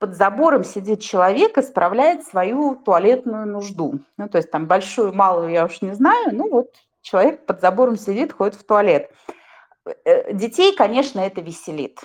[0.00, 4.00] под забором сидит человек и справляет свою туалетную нужду.
[4.16, 7.96] Ну, то есть там большую, малую я уж не знаю, ну вот человек под забором
[7.96, 9.12] сидит, ходит в туалет.
[10.04, 12.00] Э, детей, конечно, это веселит.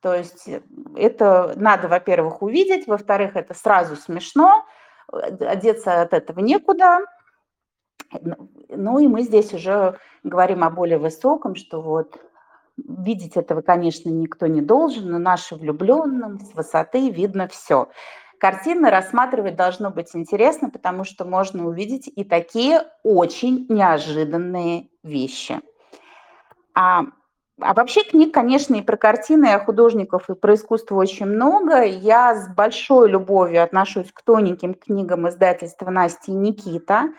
[0.00, 0.48] То есть
[0.94, 4.64] это надо, во-первых, увидеть, во-вторых, это сразу смешно,
[5.08, 7.00] одеться от этого некуда,
[8.68, 12.18] ну и мы здесь уже говорим о более высоком, что вот
[12.76, 17.88] видеть этого, конечно, никто не должен, но нашим влюбленным с высоты видно все.
[18.38, 25.60] Картины рассматривать должно быть интересно, потому что можно увидеть и такие очень неожиданные вещи.
[26.74, 27.04] А,
[27.58, 31.82] а вообще книг, конечно, и про картины, и о художников, и про искусство очень много.
[31.82, 37.14] Я с большой любовью отношусь к тоненьким книгам издательства Насти и Никита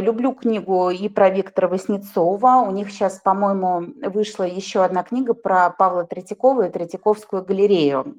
[0.00, 2.64] люблю книгу и про Виктора Васнецова.
[2.66, 8.16] У них сейчас, по-моему, вышла еще одна книга про Павла Третьякова и Третьяковскую галерею.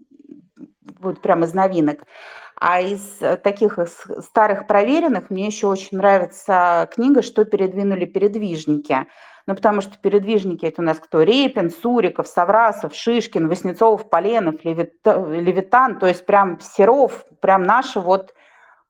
[1.00, 2.06] Вот прямо из новинок.
[2.58, 3.78] А из таких
[4.22, 9.06] старых проверенных мне еще очень нравится книга «Что передвинули передвижники».
[9.48, 11.22] Ну, потому что передвижники– это у нас кто?
[11.22, 16.00] Репин, Суриков, Саврасов, Шишкин, Васнецов, Поленов, Левитан.
[16.00, 18.34] То есть прям Серов, прям наше вот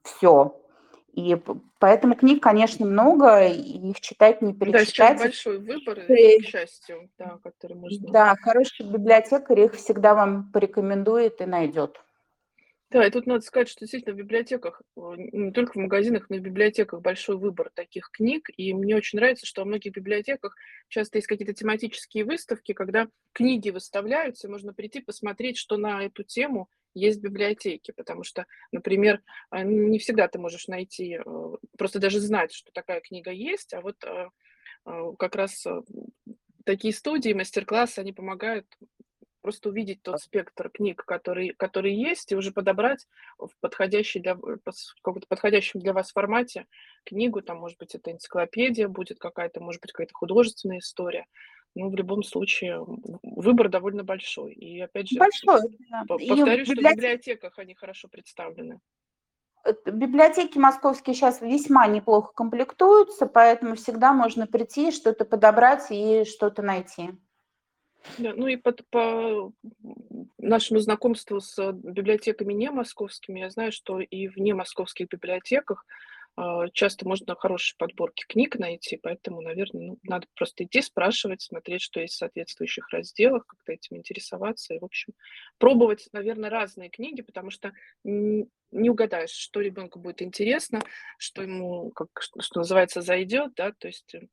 [0.03, 0.55] все.
[1.15, 1.41] И
[1.79, 5.17] поэтому книг, конечно, много, и их читать не перечитать.
[5.17, 6.41] Да, большой выбор, и...
[6.41, 8.11] к счастью, да, который можно...
[8.11, 12.01] Да, хороший библиотекарь их всегда вам порекомендует и найдет.
[12.91, 16.35] Да, и тут надо сказать, что действительно в библиотеках, э, не только в магазинах, но
[16.35, 18.47] и в библиотеках большой выбор таких книг.
[18.57, 20.55] И мне очень нравится, что во многих библиотеках
[20.87, 26.69] часто есть какие-то тематические выставки, когда книги выставляются, можно прийти посмотреть, что на эту тему
[26.93, 32.53] есть библиотеки, потому что, например, а, не всегда ты можешь найти, э, просто даже знать,
[32.53, 34.29] что такая книга есть, а вот э,
[34.85, 35.65] э, как раз
[36.65, 38.65] такие студии, мастер-классы, они помогают
[39.45, 43.05] просто увидеть тот спектр книг, который, который есть, и уже подобрать
[43.37, 46.65] в подходящий для, каком-то подходящем для вас формате
[47.05, 51.27] книгу, там, может быть, это энциклопедия будет какая-то, может быть, какая-то художественная история.
[51.75, 52.83] Ну, в любом случае,
[53.21, 54.53] выбор довольно большой.
[54.53, 56.05] И опять же, Большой, да.
[56.07, 58.79] повторю, что в библиотеках они хорошо представлены.
[59.85, 67.11] Библиотеки московские сейчас весьма неплохо комплектуются, поэтому всегда можно прийти, что-то подобрать и что-то найти.
[68.17, 69.51] Да, ну и по, по
[70.37, 75.85] нашему знакомству с библиотеками не московскими, я знаю, что и в не московских библиотеках
[76.37, 81.81] а, часто можно хорошие подборки книг найти, поэтому, наверное, ну, надо просто идти, спрашивать, смотреть,
[81.81, 85.13] что есть в соответствующих разделах, как-то этим интересоваться и, в общем,
[85.57, 87.71] пробовать, наверное, разные книги, потому что
[88.03, 90.81] не угадаешь, что ребенку будет интересно,
[91.17, 94.27] что ему, как, что называется, зайдет, да, то есть э,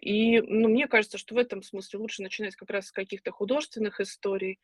[0.00, 4.00] и ну, мне кажется, что в этом смысле лучше начинать как раз с каких-то художественных
[4.00, 4.60] историй,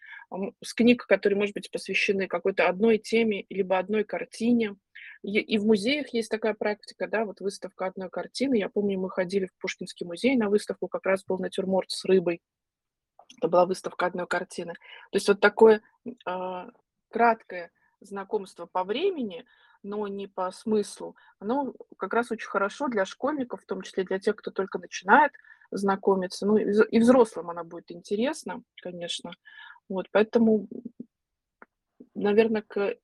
[0.63, 4.77] с книг, которые, может быть, посвящены какой-то одной теме, либо одной картине.
[5.23, 8.55] И в музеях есть такая практика, да, вот выставка одной картины.
[8.55, 12.41] Я помню, мы ходили в Пушкинский музей на выставку, как раз был натюрморт с рыбой.
[13.39, 14.75] Это была выставка одной картины.
[15.11, 16.67] То есть вот такое э,
[17.11, 19.45] краткое знакомство по времени,
[19.83, 24.19] но не по смыслу, оно как раз очень хорошо для школьников, в том числе для
[24.19, 25.33] тех, кто только начинает
[25.71, 26.47] знакомиться.
[26.47, 29.33] Ну и взрослым она будет интересна, конечно.
[29.89, 30.69] Вот, поэтому,
[32.15, 32.97] наверное, к,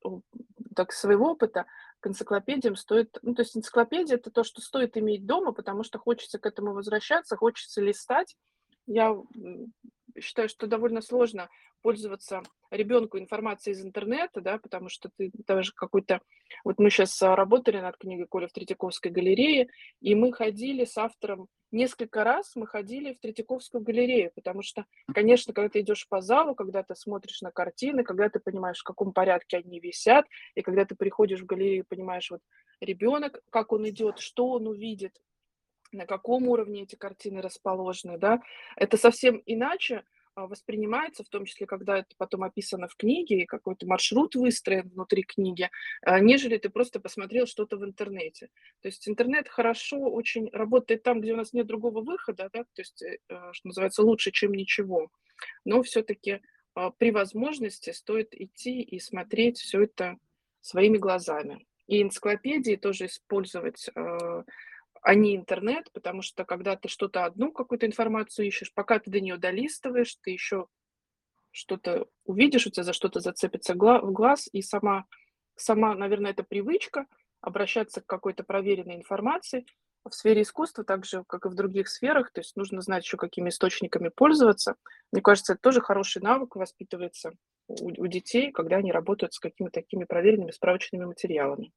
[0.75, 1.65] так, своего опыта
[1.99, 3.17] к энциклопедиям стоит...
[3.21, 6.73] Ну, то есть энциклопедия– это то, что стоит иметь дома, потому что хочется к этому
[6.73, 8.37] возвращаться, хочется листать.
[8.85, 9.15] Я
[10.19, 11.49] считаю, что довольно сложно
[11.87, 16.19] пользоваться ребенку информацией из интернета, да, потому что ты даже какой-то...
[16.65, 19.69] Вот мы сейчас а, работали над книгой Коля в Третьяковской галерее,
[20.01, 25.53] и мы ходили с автором несколько раз, мы ходили в Третьяковскую галерею, потому что, конечно,
[25.53, 29.13] когда ты идешь по залу, когда ты смотришь на картины, когда ты понимаешь, в каком
[29.13, 32.41] порядке они висят, и когда ты приходишь в галерею, понимаешь, вот
[32.81, 35.13] ребенок, как он идет, что он увидит,
[35.93, 38.41] на каком уровне эти картины расположены, да,
[38.75, 40.03] это совсем иначе,
[40.45, 45.23] воспринимается, в том числе, когда это потом описано в книге, и какой-то маршрут выстроен внутри
[45.23, 45.69] книги,
[46.01, 48.49] а, нежели ты просто посмотрел что-то в интернете.
[48.81, 52.81] То есть интернет хорошо очень работает там, где у нас нет другого выхода, да, то
[52.81, 55.09] есть, э, э, что называется, лучше, чем ничего.
[55.65, 56.41] Но все-таки
[56.75, 60.17] а, при возможности стоит идти и смотреть все это
[60.61, 61.65] своими глазами.
[61.87, 63.89] И энциклопедии тоже использовать
[65.07, 69.21] а не интернет, потому что когда ты что-то одну какую-то информацию ищешь, пока ты до
[69.21, 70.67] нее долистываешь, ты еще
[71.51, 75.05] что-то увидишь, у тебя за что-то зацепится в глаз, и сама,
[75.55, 77.05] сама, наверное, это привычка
[77.39, 79.65] обращаться к какой-то проверенной информации.
[80.03, 83.15] В сфере искусства, так же, как и в других сферах, то есть нужно знать еще,
[83.15, 84.75] какими источниками пользоваться.
[85.13, 87.31] Мне кажется, это тоже хороший навык воспитывается
[87.69, 91.71] у, у детей, когда они работают с какими-то такими проверенными справочными материалами.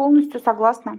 [0.00, 0.98] Полностью согласна.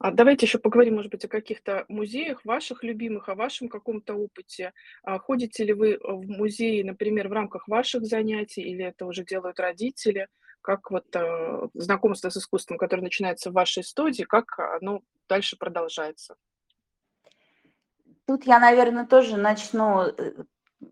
[0.00, 4.72] А давайте еще поговорим, может быть, о каких-то музеях ваших любимых, о вашем каком-то опыте.
[5.04, 9.60] А ходите ли вы в музеи, например, в рамках ваших занятий, или это уже делают
[9.60, 10.26] родители?
[10.60, 16.34] Как вот э, знакомство с искусством, которое начинается в вашей студии, как оно дальше продолжается?
[18.26, 20.32] Тут я, наверное, тоже начну э,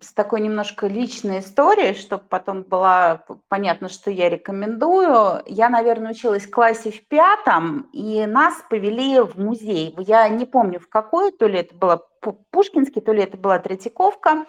[0.01, 5.42] с такой немножко личной историей, чтобы потом было понятно, что я рекомендую.
[5.46, 9.94] Я, наверное, училась в классе в пятом, и нас повели в музей.
[9.98, 12.07] Я не помню, в какой, то ли это было
[12.51, 14.46] Пушкинский, то ли это была Третьяковка.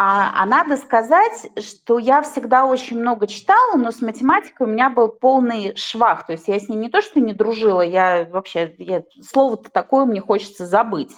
[0.00, 4.90] А, а надо сказать, что я всегда очень много читала, но с математикой у меня
[4.90, 6.24] был полный швах.
[6.26, 10.04] То есть я с ней не то, что не дружила, я вообще, я, слово-то такое
[10.04, 11.10] мне хочется забыть.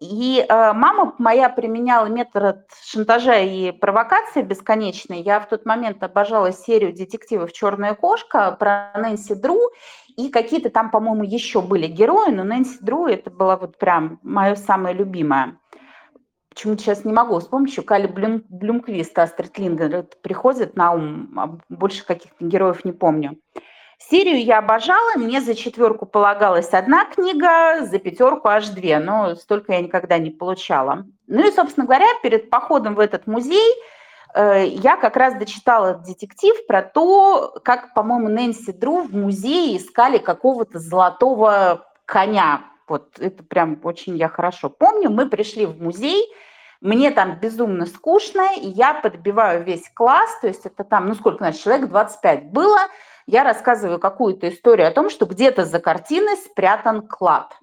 [0.00, 5.22] И э, мама моя применяла метод шантажа и провокации бесконечной.
[5.22, 9.58] Я в тот момент обожала серию детективов «Черная кошка» про Нэнси Дру,
[10.16, 14.54] и какие-то там, по-моему, еще были герои, но Нэнси Дру это была вот прям мое
[14.56, 15.58] самое любимое.
[16.50, 21.58] Почему-то сейчас не могу вспомнить, еще Кали Блюм, Блюмквист, Астрид Лингер приходит на ум, а
[21.68, 23.38] больше каких-то героев не помню.
[23.98, 29.72] Серию я обожала, мне за четверку полагалась одна книга, за пятерку аж две, но столько
[29.72, 31.06] я никогда не получала.
[31.26, 33.74] Ну и, собственно говоря, перед походом в этот музей
[34.34, 40.18] э, я как раз дочитала детектив про то, как, по-моему, Нэнси Дру в музее искали
[40.18, 42.64] какого-то золотого коня.
[42.86, 45.10] Вот это прям очень я хорошо помню.
[45.10, 46.22] Мы пришли в музей,
[46.82, 51.42] мне там безумно скучно, и я подбиваю весь класс, то есть это там, ну сколько
[51.42, 52.78] у нас человек, 25 было–
[53.26, 57.56] я рассказываю какую-то историю о том, что где-то за картиной спрятан клад.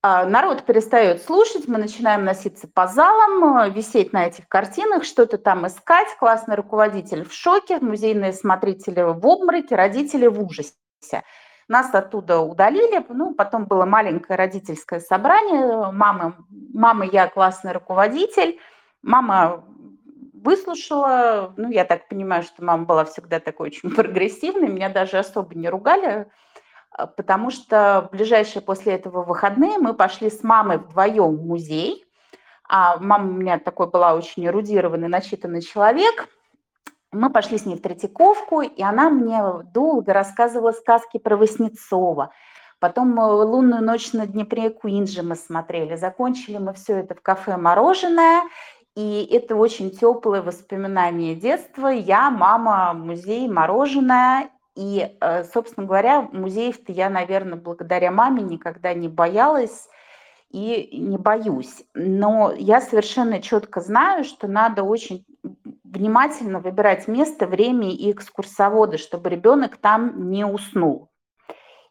[0.00, 5.66] А, народ перестает слушать, мы начинаем носиться по залам, висеть на этих картинах, что-то там
[5.66, 6.08] искать.
[6.18, 10.72] Классный руководитель в шоке, музейные смотрители в обмороке, родители в ужасе.
[11.68, 16.36] Нас оттуда удалили, ну, потом было маленькое родительское собрание, мама,
[16.72, 18.58] мама, я классный руководитель,
[19.02, 19.64] мама
[20.42, 25.54] выслушала, ну, я так понимаю, что мама была всегда такой очень прогрессивной, меня даже особо
[25.54, 26.26] не ругали,
[26.90, 32.04] а, потому что ближайшие после этого выходные мы пошли с мамой вдвоем в музей.
[32.70, 36.28] А мама у меня такой была очень эрудированный, начитанный человек.
[37.10, 39.40] Мы пошли с ней в Третьяковку, и она мне
[39.72, 42.32] долго рассказывала сказки про Васнецова.
[42.78, 45.96] Потом «Лунную ночь на Днепре» Куинджи мы смотрели.
[45.96, 48.42] Закончили мы все это в кафе «Мороженое».
[48.98, 51.86] И это очень теплые воспоминания детства.
[51.86, 54.50] Я, мама, музей, мороженое.
[54.74, 59.88] И, э, собственно говоря, музеев-то я, наверное, благодаря маме никогда не боялась
[60.50, 61.84] и не боюсь.
[61.94, 65.24] Но я совершенно четко знаю, что надо очень
[65.84, 71.08] внимательно выбирать место, время и экскурсоводы, чтобы ребенок там не уснул.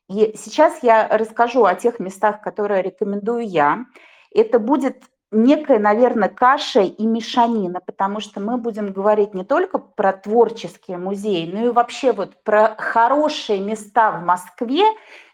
[0.10, 3.86] И сейчас я расскажу о тех местах, которые рекомендую я.
[4.34, 10.13] Это будет некая, наверное, каша и мешанина, потому что мы будем говорить не только про
[10.13, 14.84] творческие музеи, но и вообще вот про хорошие места в Москве,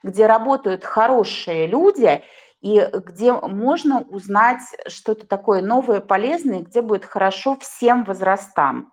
[0.02, 2.24] где работают хорошие люди
[2.62, 8.92] и где можно узнать что-то такое новое, полезное, где будет хорошо всем возрастам.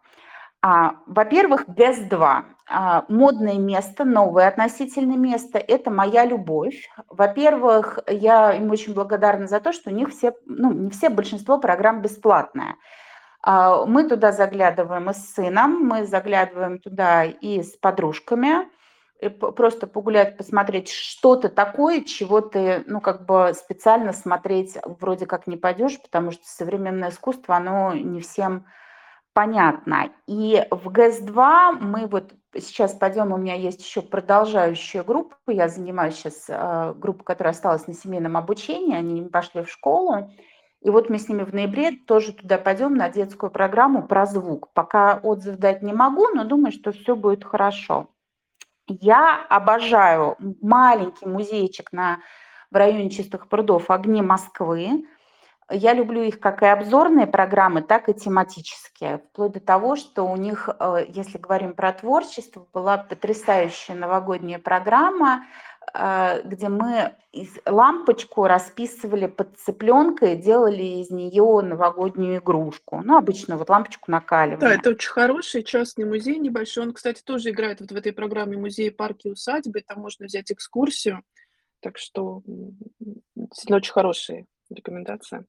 [0.63, 2.45] А, во-первых, ГЭС-2.
[2.73, 6.89] А, модное место, новое относительное место– это моя любовь.
[7.09, 11.59] Во-первых, я им очень благодарна за то, что у них все, ну, не все, большинство
[11.59, 12.77] программ бесплатное.
[13.43, 18.69] А, мы туда заглядываем и с сыном, мы заглядываем туда и с подружками,
[19.21, 25.49] и просто погулять, посмотреть что-то такое, чего ты, ну, как бы специально смотреть вроде как
[25.49, 28.67] не пойдешь, потому что современное искусство, оно не всем
[29.33, 30.11] понятно.
[30.29, 36.17] И в ГЭС-2 мы вот сейчас пойдем, у меня есть еще продолжающая группа, я занимаюсь
[36.17, 40.31] сейчас э, группой, которая осталась на семейном обучении, они пошли в школу,
[40.81, 44.73] и вот мы с ними в ноябре тоже туда пойдем на детскую программу про звук.
[44.73, 48.09] Пока отзыв дать не могу, но думаю, что все будет хорошо.
[48.87, 52.21] Я обожаю маленький музейчик на,
[52.71, 55.07] в районе Чистых прудов «Огни Москвы».
[55.71, 59.19] Я люблю их как и обзорные программы, так и тематические.
[59.31, 65.47] Вплоть до того, что у них, э, если говорим про творчество, была потрясающая новогодняя программа,
[65.95, 67.15] э, где мы
[67.67, 73.01] лампочку расписывали под цыпленкой, делали из нее новогоднюю игрушку.
[73.05, 74.61] Ну, обычно вот лампочку накаливали.
[74.61, 76.85] Да, это очень хороший частный музей небольшой.
[76.85, 79.83] Он, кстати, тоже играет вот в этой программе музеи, парки, усадьбы.
[79.87, 81.23] Там можно взять экскурсию.
[81.81, 82.43] Так что
[83.37, 85.47] действительно очень хорошая рекомендация.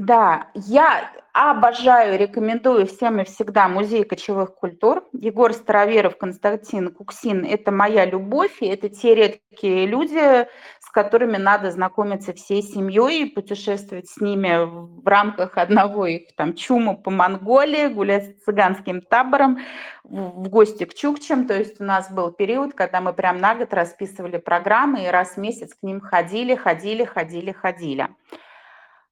[0.00, 5.06] Да, я обожаю, рекомендую всем и всегда музей кочевых культур.
[5.12, 10.48] Егор Староверов, Константин Куксин– это моя любовь, и это те редкие люди,
[10.80, 16.94] с которыми надо знакомиться всей семьей, путешествовать с ними в рамках одного их там чума
[16.94, 19.58] по Монголии, гулять с цыганским табором,
[20.02, 21.46] в гости к Чукчам.
[21.46, 25.34] То есть у нас был период, когда мы прям на год расписывали программы, и раз
[25.34, 28.08] в месяц к ним ходили, ходили, ходили, ходили.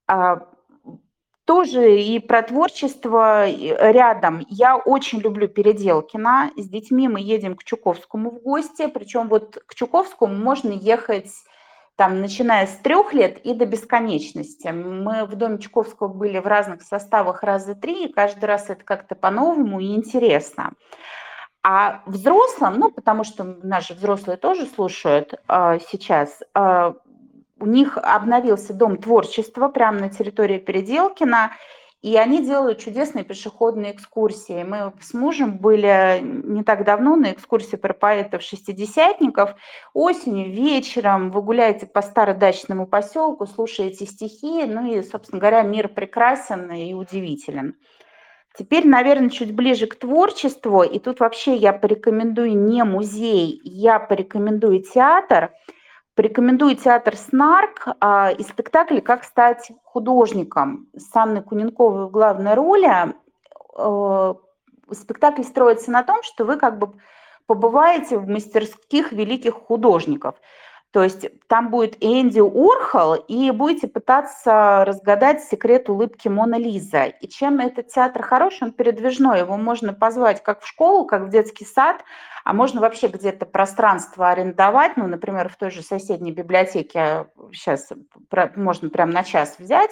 [0.07, 0.39] А,
[1.49, 4.45] тоже и про творчество рядом.
[4.51, 6.51] Я очень люблю Переделкино.
[6.57, 8.87] С детьми мы едем к Чуковскому в гости.
[8.87, 11.31] Причем вот к Чуковскому можно ехать
[11.97, 14.69] там, начиная с трех лет и до бесконечности.
[14.69, 19.15] Мы в доме Чуковского были в разных составах раза три, и каждый раз это как-то
[19.15, 20.75] по-новому и интересно.
[21.63, 26.93] А взрослым, ну, потому что наши взрослые тоже слушают э, сейчас, э,
[27.61, 31.53] у них обновился дом творчества прямо на территории Переделкина,
[32.01, 34.63] и они делают чудесные пешеходные экскурсии.
[34.63, 39.57] Мы с мужем были не так давно на экскурсии про поэтов-шестидесятников.
[39.95, 46.71] Осенью, вечером вы гуляете по стародачному поселку, слушаете стихи, ну и, собственно говоря, мир прекрасен
[46.71, 47.75] и удивителен.
[48.57, 54.83] Теперь, наверное, чуть ближе к творчеству, и тут вообще я порекомендую не музей, я порекомендую
[54.83, 55.51] театр–
[56.19, 63.15] Порекомендую театр «Снарк» а, и спектакль «Как стать художником» с Анной Куненковой в главной роли.
[63.77, 64.35] Э,
[64.91, 66.95] спектакль строится на том, что вы как бы
[67.47, 70.35] побываете в мастерских великих художников.
[70.91, 77.05] То есть там будет Энди Урхол, и будете пытаться разгадать секрет улыбки Мона Лиза.
[77.05, 79.41] И чем этот театр хороший, он передвижной.
[79.41, 82.03] Его можно позвать как в школу, как в детский сад,
[82.45, 84.97] а можно вообще где-то пространство арендовать.
[84.97, 87.91] Ну, например, в той же соседней библиотеке сейчас
[88.57, 89.91] можно прямо на час взять,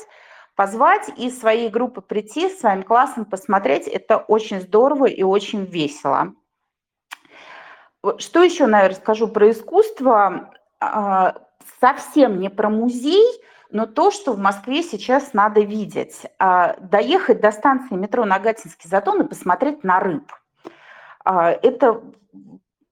[0.54, 3.86] позвать и своей группы прийти, своим классом посмотреть.
[3.86, 6.32] Это очень здорово и очень весело.
[8.16, 10.50] Что еще, наверное, скажу про искусство?
[10.80, 11.34] А,
[11.80, 13.24] совсем не про музей,
[13.70, 16.22] но то, что в Москве сейчас надо видеть.
[16.38, 20.32] А, доехать до станции метро Нагатинский затон и посмотреть на рыб.
[21.24, 22.02] А, это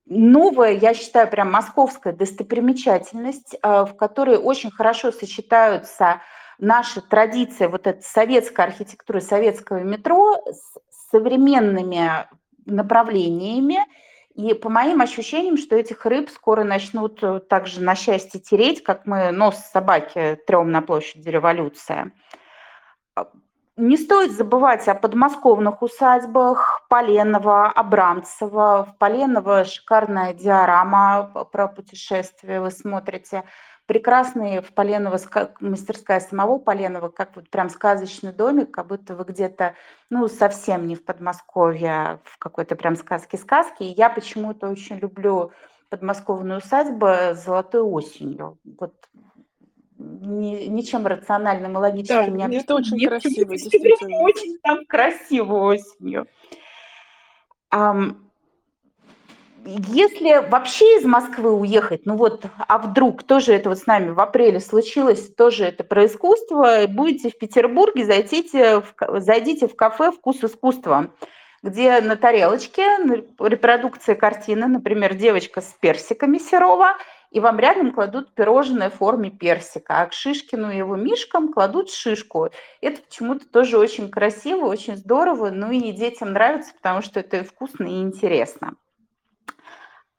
[0.06, 6.20] новая, я считаю, прям московская достопримечательность, в которой очень хорошо сочетаются
[6.58, 10.78] наши традиции, вот эта советская архитектура советского метро с
[11.10, 12.28] современными
[12.66, 13.78] направлениями–
[14.34, 19.06] и по моим ощущениям, что этих рыб скоро начнут э, также на счастье тереть, как
[19.06, 22.10] мы нос собаки трем на площади революция.
[23.14, 23.28] А,
[23.76, 28.88] не стоит забывать о подмосковных усадьбах Поленова, Абрамцева.
[28.90, 33.44] В Поленово шикарная диорама про путешествие вы смотрите
[33.86, 35.20] прекрасный в Поленово,
[35.60, 39.74] мастерская самого Поленова, как вот прям сказочный домик, как будто вы где-то,
[40.10, 43.82] ну, совсем не в Подмосковье, а в какой-то прям сказке-сказки.
[43.82, 45.52] И я почему-то очень люблю
[45.90, 48.58] подмосковную усадьбу золотой осенью.
[48.78, 48.94] Вот
[49.98, 54.16] ни, ничем рациональным и логическим да, не это очень нет, красиво, действительно.
[54.18, 56.26] Очень там красиво осенью.
[57.72, 58.23] Um,
[59.66, 64.20] если вообще из Москвы уехать, ну вот, а вдруг тоже это вот с нами в
[64.20, 70.42] апреле случилось, тоже это про искусство, будете в Петербурге, зайдите в, зайдите в кафе «Вкус
[70.42, 71.10] искусства»,
[71.62, 72.84] где на тарелочке
[73.38, 76.96] репродукция картины, например, девочка с персиками Серова,
[77.30, 81.90] и вам рядом кладут пирожное в форме персика, а к Шишкину и его мишкам кладут
[81.90, 82.50] шишку.
[82.80, 87.86] Это почему-то тоже очень красиво, очень здорово, ну и детям нравится, потому что это вкусно
[87.86, 88.74] и интересно.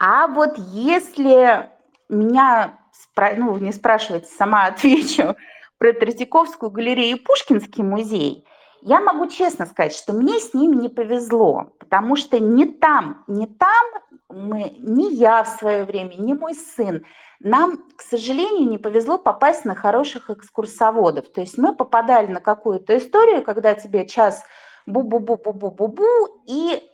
[0.07, 1.67] А вот если
[2.09, 2.77] меня,
[3.17, 5.35] ну, не спрашиваете, сама отвечу
[5.79, 8.45] про Третьяковскую галерею и Пушкинский музей,
[8.83, 13.47] я могу честно сказать, что мне с ними не повезло, потому что не там, не
[13.47, 13.83] там
[14.29, 17.03] мы, ни я в свое время, ни мой сын,
[17.39, 21.29] нам, к сожалению, не повезло попасть на хороших экскурсоводов.
[21.29, 24.43] То есть мы попадали на какую-то историю, когда тебе час
[24.87, 26.91] бу-бу-бу-бу-бу-бу, и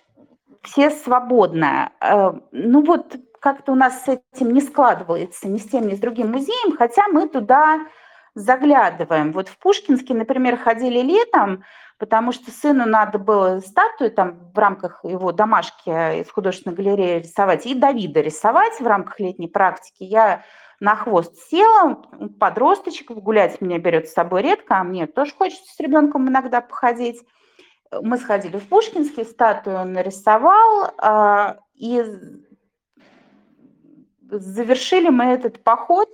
[0.62, 1.92] все свободно.
[2.02, 6.00] Э, ну вот как-то у нас с этим не складывается ни с тем, ни с
[6.00, 7.88] другим музеем, хотя мы туда
[8.36, 9.32] заглядываем.
[9.34, 11.64] Вот в Пушкинске, например, ходили летом,
[11.98, 17.66] потому что сыну надо было статую там в рамках его домашки из художественной галереи рисовать
[17.66, 20.04] и Давида рисовать в рамках летней практики.
[20.04, 20.44] Я
[20.80, 22.02] на хвост села,
[22.40, 27.22] подросточек гулять меня берет с собой редко, а мне тоже хочется с ребенком иногда походить
[28.02, 32.04] мы сходили в Пушкинский, статую он нарисовал, а, и
[34.30, 36.10] завершили мы этот поход.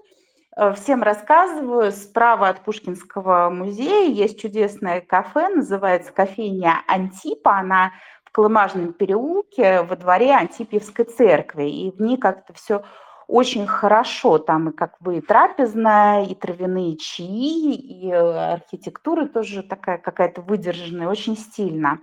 [0.55, 7.91] Э, всем рассказываю, справа от Пушкинского музея есть чудесное кафе, называется кофейня Антипа, она
[8.23, 12.83] в Колымажном переулке во дворе Антипьевской церкви, и в ней как-то все
[13.27, 14.37] очень хорошо.
[14.37, 20.41] Там и как бы и трапезная, и травяные чаи, и э, архитектура тоже такая какая-то
[20.41, 21.99] выдержанная, очень стильно.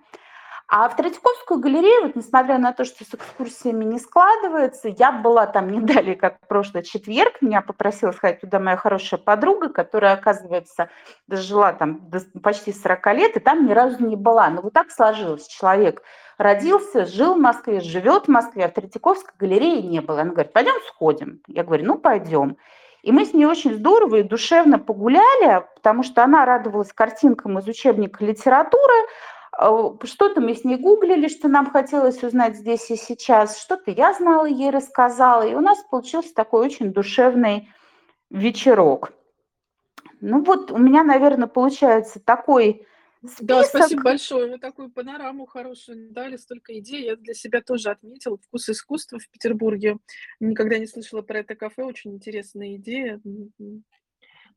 [0.67, 5.47] А в Третьяковскую галерею, вот несмотря на то, что с экскурсиями не складывается, я была
[5.47, 10.89] там не далее, как прошлый четверг, меня попросила сходить туда моя хорошая подруга, которая, оказывается,
[11.27, 12.11] дожила там
[12.43, 14.49] почти 40 лет, и там ни разу не была.
[14.49, 15.47] Но вот так сложилось.
[15.47, 16.03] Человек
[16.39, 20.23] родился, жил в Москве, живет в Москве, а в Третьяковской галерее не было.
[20.23, 21.41] Она говорит, пойдем сходим.
[21.47, 22.57] Я говорю, ну пойдем.
[23.03, 27.69] И мы с ней очень здорово и душевно погуляли, потому что она радовалась картинкам из
[27.69, 28.95] учебника литературы,
[29.59, 34.47] что-то мы с ней гуглили, что нам хотелось узнать здесь и сейчас, что-то я знала,
[34.47, 37.69] ей рассказала, и у нас получился такой очень душевный
[38.31, 39.13] вечерок.
[40.21, 42.87] Ну вот у меня, наверное, получается такой
[43.27, 43.47] Список.
[43.47, 44.51] Да, спасибо большое.
[44.51, 47.05] Вы такую панораму хорошую дали, столько идей.
[47.05, 49.97] Я для себя тоже отметила вкус искусства в Петербурге.
[50.41, 51.85] Никогда не слышала про это кафе.
[51.85, 53.23] Очень интересная идея.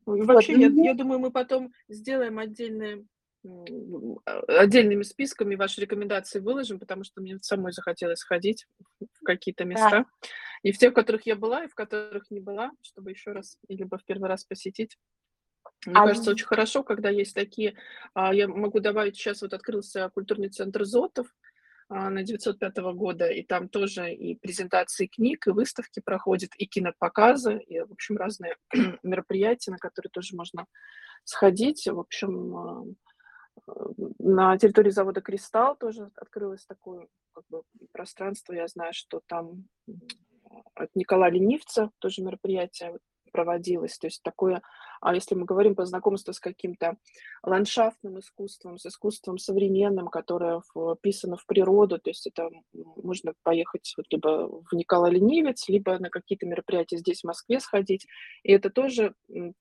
[0.05, 0.61] Вообще, вот.
[0.61, 3.05] я, я думаю, мы потом сделаем отдельные
[4.47, 8.65] отдельными списками ваши рекомендации выложим, потому что мне самой захотелось сходить
[8.99, 9.89] в какие-то места.
[9.89, 10.05] Да.
[10.63, 13.57] И в тех, в которых я была, и в которых не была, чтобы еще раз,
[13.67, 14.97] либо в первый раз посетить.
[15.85, 17.75] Мне а кажется, очень хорошо, когда есть такие...
[18.13, 21.27] А, я могу добавить, сейчас вот открылся культурный центр Зотов,
[21.89, 27.59] а, на 905 года, и там тоже и презентации книг, и выставки проходят, и кинопоказы,
[27.59, 28.57] и, в общем, разные
[29.03, 30.65] мероприятия, на которые тоже можно
[31.23, 31.87] сходить.
[31.87, 32.83] В общем, а,
[34.19, 38.53] на территории завода «Кристалл» тоже открылось такое как бы, пространство.
[38.53, 39.67] Я знаю, что там
[40.75, 42.97] от Николая Ленивца тоже мероприятие
[43.37, 43.97] проводилось.
[43.99, 44.63] То есть такое,
[44.99, 46.97] а если мы говорим по знакомству с каким-то
[47.43, 50.61] ландшафтным искусством, с искусством современным, которое
[50.95, 56.09] вписано в природу, то есть это можно поехать вот либо в Николай Ленивец, либо на
[56.09, 58.07] какие-то мероприятия здесь, в Москве, сходить.
[58.41, 59.13] И это тоже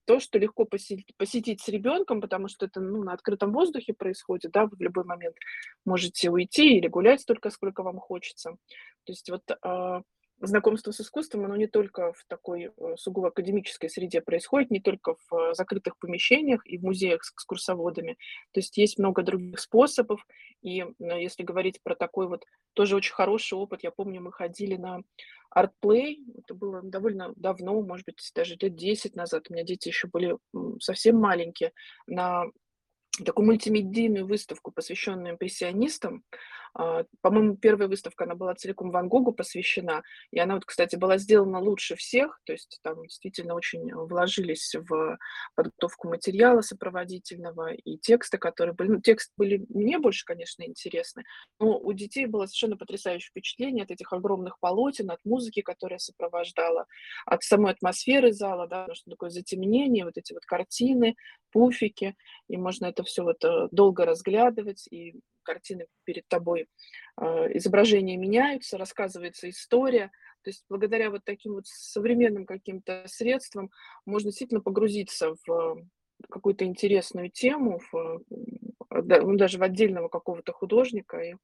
[0.07, 4.53] то, что легко посетить, посетить с ребенком, потому что это ну, на открытом воздухе происходит,
[4.53, 5.37] да, вы в любой момент
[5.85, 8.57] можете уйти или гулять столько, сколько вам хочется.
[9.05, 10.01] То есть вот а,
[10.41, 15.14] знакомство с искусством, оно не только в такой э, сугубо академической среде происходит, не только
[15.14, 18.18] в э, закрытых помещениях и в музеях с экскурсоводами.
[18.53, 20.26] То есть есть много других способов.
[20.62, 25.03] И если говорить про такой вот тоже очень хороший опыт, я помню, мы ходили на
[25.51, 30.09] артплей, это было довольно давно, может быть, даже лет 10 назад, у меня дети еще
[30.09, 30.37] были
[30.80, 31.72] совсем маленькие,
[32.07, 32.47] на
[33.24, 36.22] такую мультимедийную выставку, посвященную импрессионистам.
[36.79, 41.16] А, по-моему, первая выставка, она была целиком Ван Гогу посвящена, и она вот, кстати, была
[41.16, 45.18] сделана лучше всех, то есть там действительно очень вложились в
[45.55, 51.24] подготовку материала сопроводительного и текста, которые были, ну, текст были мне больше, конечно, интересны,
[51.59, 56.85] но у детей было совершенно потрясающее впечатление от этих огромных полотен, от музыки, которая сопровождала,
[57.24, 61.16] от самой атмосферы зала, да, что такое затемнение, вот эти вот картины,
[61.53, 62.16] пуфики,
[62.49, 65.14] и можно это все вот э, долго разглядывать, и
[65.47, 66.69] картины перед тобой,
[67.17, 70.11] а, изображения меняются, рассказывается история.
[70.43, 73.71] То есть благодаря вот таким вот современным каким-то средствам
[74.05, 75.87] можно действительно погрузиться в
[76.29, 78.23] какую-то интересную тему, в,
[78.91, 81.19] ну, даже в отдельного какого-то художника.
[81.19, 81.35] И,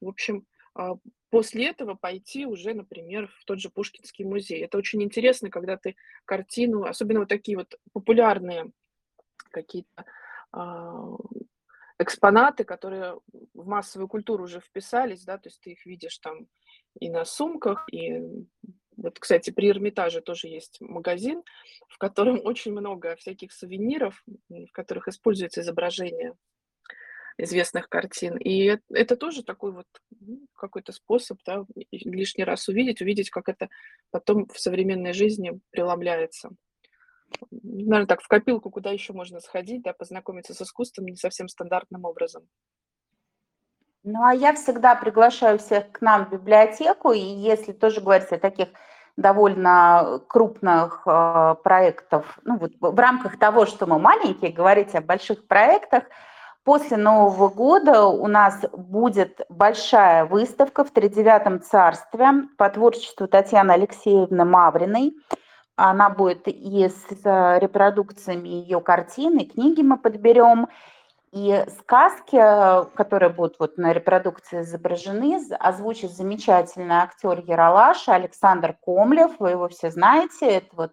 [0.00, 0.96] в общем, а,
[1.30, 4.64] после этого пойти уже, например, в тот же Пушкинский музей.
[4.64, 8.70] Это очень интересно, когда ты картину, особенно вот такие вот популярные
[9.50, 10.04] какие-то
[10.52, 11.16] а,
[11.98, 13.20] экспонаты, которые
[13.54, 16.46] в массовую культуру уже вписались, да, то есть ты их видишь там
[16.98, 18.22] и на сумках, и
[18.96, 21.42] вот, кстати, при Эрмитаже тоже есть магазин,
[21.88, 26.34] в котором очень много всяких сувениров, в которых используется изображение
[27.36, 28.36] известных картин.
[28.36, 29.86] И это тоже такой вот
[30.20, 33.68] ну, какой-то способ, да, лишний раз увидеть, увидеть, как это
[34.10, 36.50] потом в современной жизни преломляется
[37.50, 42.04] наверное, так, в копилку, куда еще можно сходить, да, познакомиться с искусством не совсем стандартным
[42.04, 42.44] образом.
[44.02, 48.38] Ну, а я всегда приглашаю всех к нам в библиотеку, и если тоже говорить о
[48.38, 48.68] таких
[49.16, 55.46] довольно крупных э, проектов, ну вот в рамках того, что мы маленькие, говорить о больших
[55.46, 56.04] проектах,
[56.64, 62.26] после Нового года у нас будет большая выставка в Тридевятом царстве
[62.58, 65.14] по творчеству Татьяны Алексеевны Мавриной–
[65.76, 70.68] она будет и с э, репродукциями ее картины, книги мы подберем,
[71.34, 72.36] и сказки,
[72.94, 79.32] которые будут вот на репродукции изображены, озвучит замечательный актер Яралаш Александр Комлев.
[79.40, 80.46] Вы его все знаете.
[80.46, 80.92] Это вот,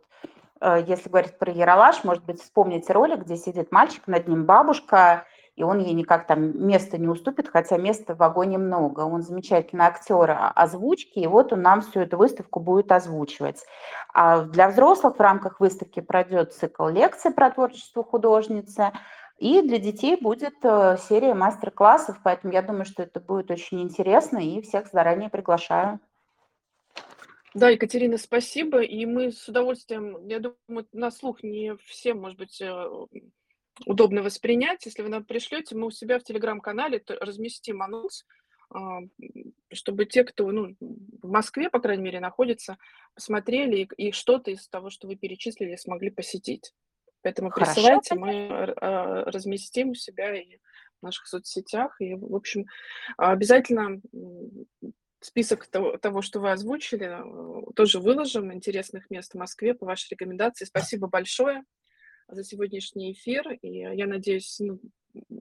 [0.61, 5.25] э, если говорить про Яралаш, может быть, вспомните ролик, где сидит мальчик, над ним бабушка,
[5.61, 9.01] и он ей никак там места не уступит, хотя места в вагоне много.
[9.01, 13.63] Он замечательный актер озвучки, и вот он нам всю эту выставку будет озвучивать.
[14.11, 18.91] А для взрослых в рамках выставки пройдет цикл лекций про творчество художницы,
[19.37, 24.39] и для детей будет э, серия мастер-классов, поэтому я думаю, что это будет очень интересно,
[24.39, 25.99] и всех заранее приглашаю.
[27.53, 28.81] Да, Екатерина, спасибо.
[28.81, 32.89] И мы с удовольствием, я думаю, на слух не всем, может быть, э,
[33.85, 34.85] удобно воспринять.
[34.85, 38.25] Если вы нам пришлете, мы у себя в телеграм-канале разместим анонс,
[38.69, 39.01] а,
[39.73, 42.77] чтобы те, кто ну, в Москве, по крайней мере, находится,
[43.13, 46.73] посмотрели и, и что-то из того, что вы перечислили, смогли посетить.
[47.21, 47.73] Поэтому Хорошо.
[47.73, 50.57] присылайте, мы а, разместим у себя и
[51.01, 51.99] в наших соцсетях.
[51.99, 52.65] И, в общем,
[53.17, 54.01] обязательно
[55.19, 57.19] список того, того, что вы озвучили,
[57.75, 60.65] тоже выложим интересных мест в Москве по вашей рекомендации.
[60.65, 61.63] Спасибо большое
[62.31, 63.51] за сегодняшний эфир.
[63.61, 64.79] И я надеюсь, ну,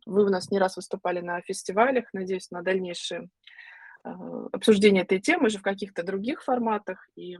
[0.07, 3.29] вы у нас не раз выступали на фестивалях, надеюсь на дальнейшее
[4.05, 4.11] э,
[4.53, 7.09] обсуждение этой темы же в каких-то других форматах.
[7.17, 7.39] И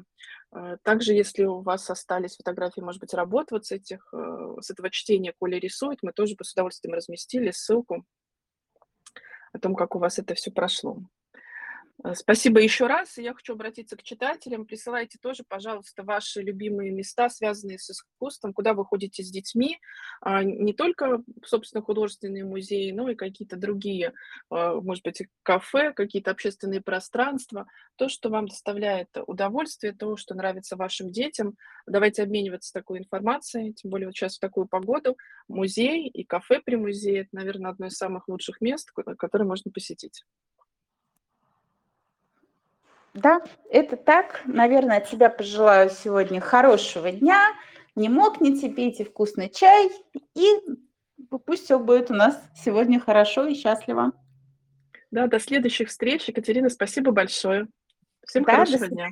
[0.53, 4.71] э, также, если у вас остались фотографии, может быть, работ вот с, этих, э, с
[4.71, 8.05] этого чтения «Коля рисует», мы тоже бы с удовольствием разместили ссылку
[9.53, 11.03] о том, как у вас это все прошло.
[12.03, 13.19] Э, спасибо еще раз.
[13.19, 14.65] Я хочу обратиться к читателям.
[14.65, 19.79] Присылайте тоже, пожалуйста, ваши любимые места, связанные с искусством, куда вы ходите с детьми.
[20.21, 24.13] А, не только, собственно, художественные музеи, но и какие-то другие,
[24.51, 27.67] а, может быть, кафе, какие-то общественные пространства.
[27.97, 31.57] То, что вам доставляет удовольствие, то, что нравится вашим детям.
[31.87, 35.17] Давайте обмениваться такой информацией, тем более вот сейчас в такую погоду.
[35.49, 40.25] Музей и кафе при музее– это, наверное, одно из самых лучших мест, которые можно посетить.
[43.15, 44.43] Да, это так.
[44.47, 47.53] Наверное, от тебя пожелаю сегодня хорошего дня.
[47.97, 49.91] Не мокните, пейте вкусный чай.
[50.35, 50.47] И
[51.45, 54.13] пусть все будет у нас сегодня хорошо и счастливо.
[55.11, 56.29] Да, до следующих встреч.
[56.29, 57.67] Екатерина, спасибо большое.
[58.27, 59.11] Всем да, хорошего дня.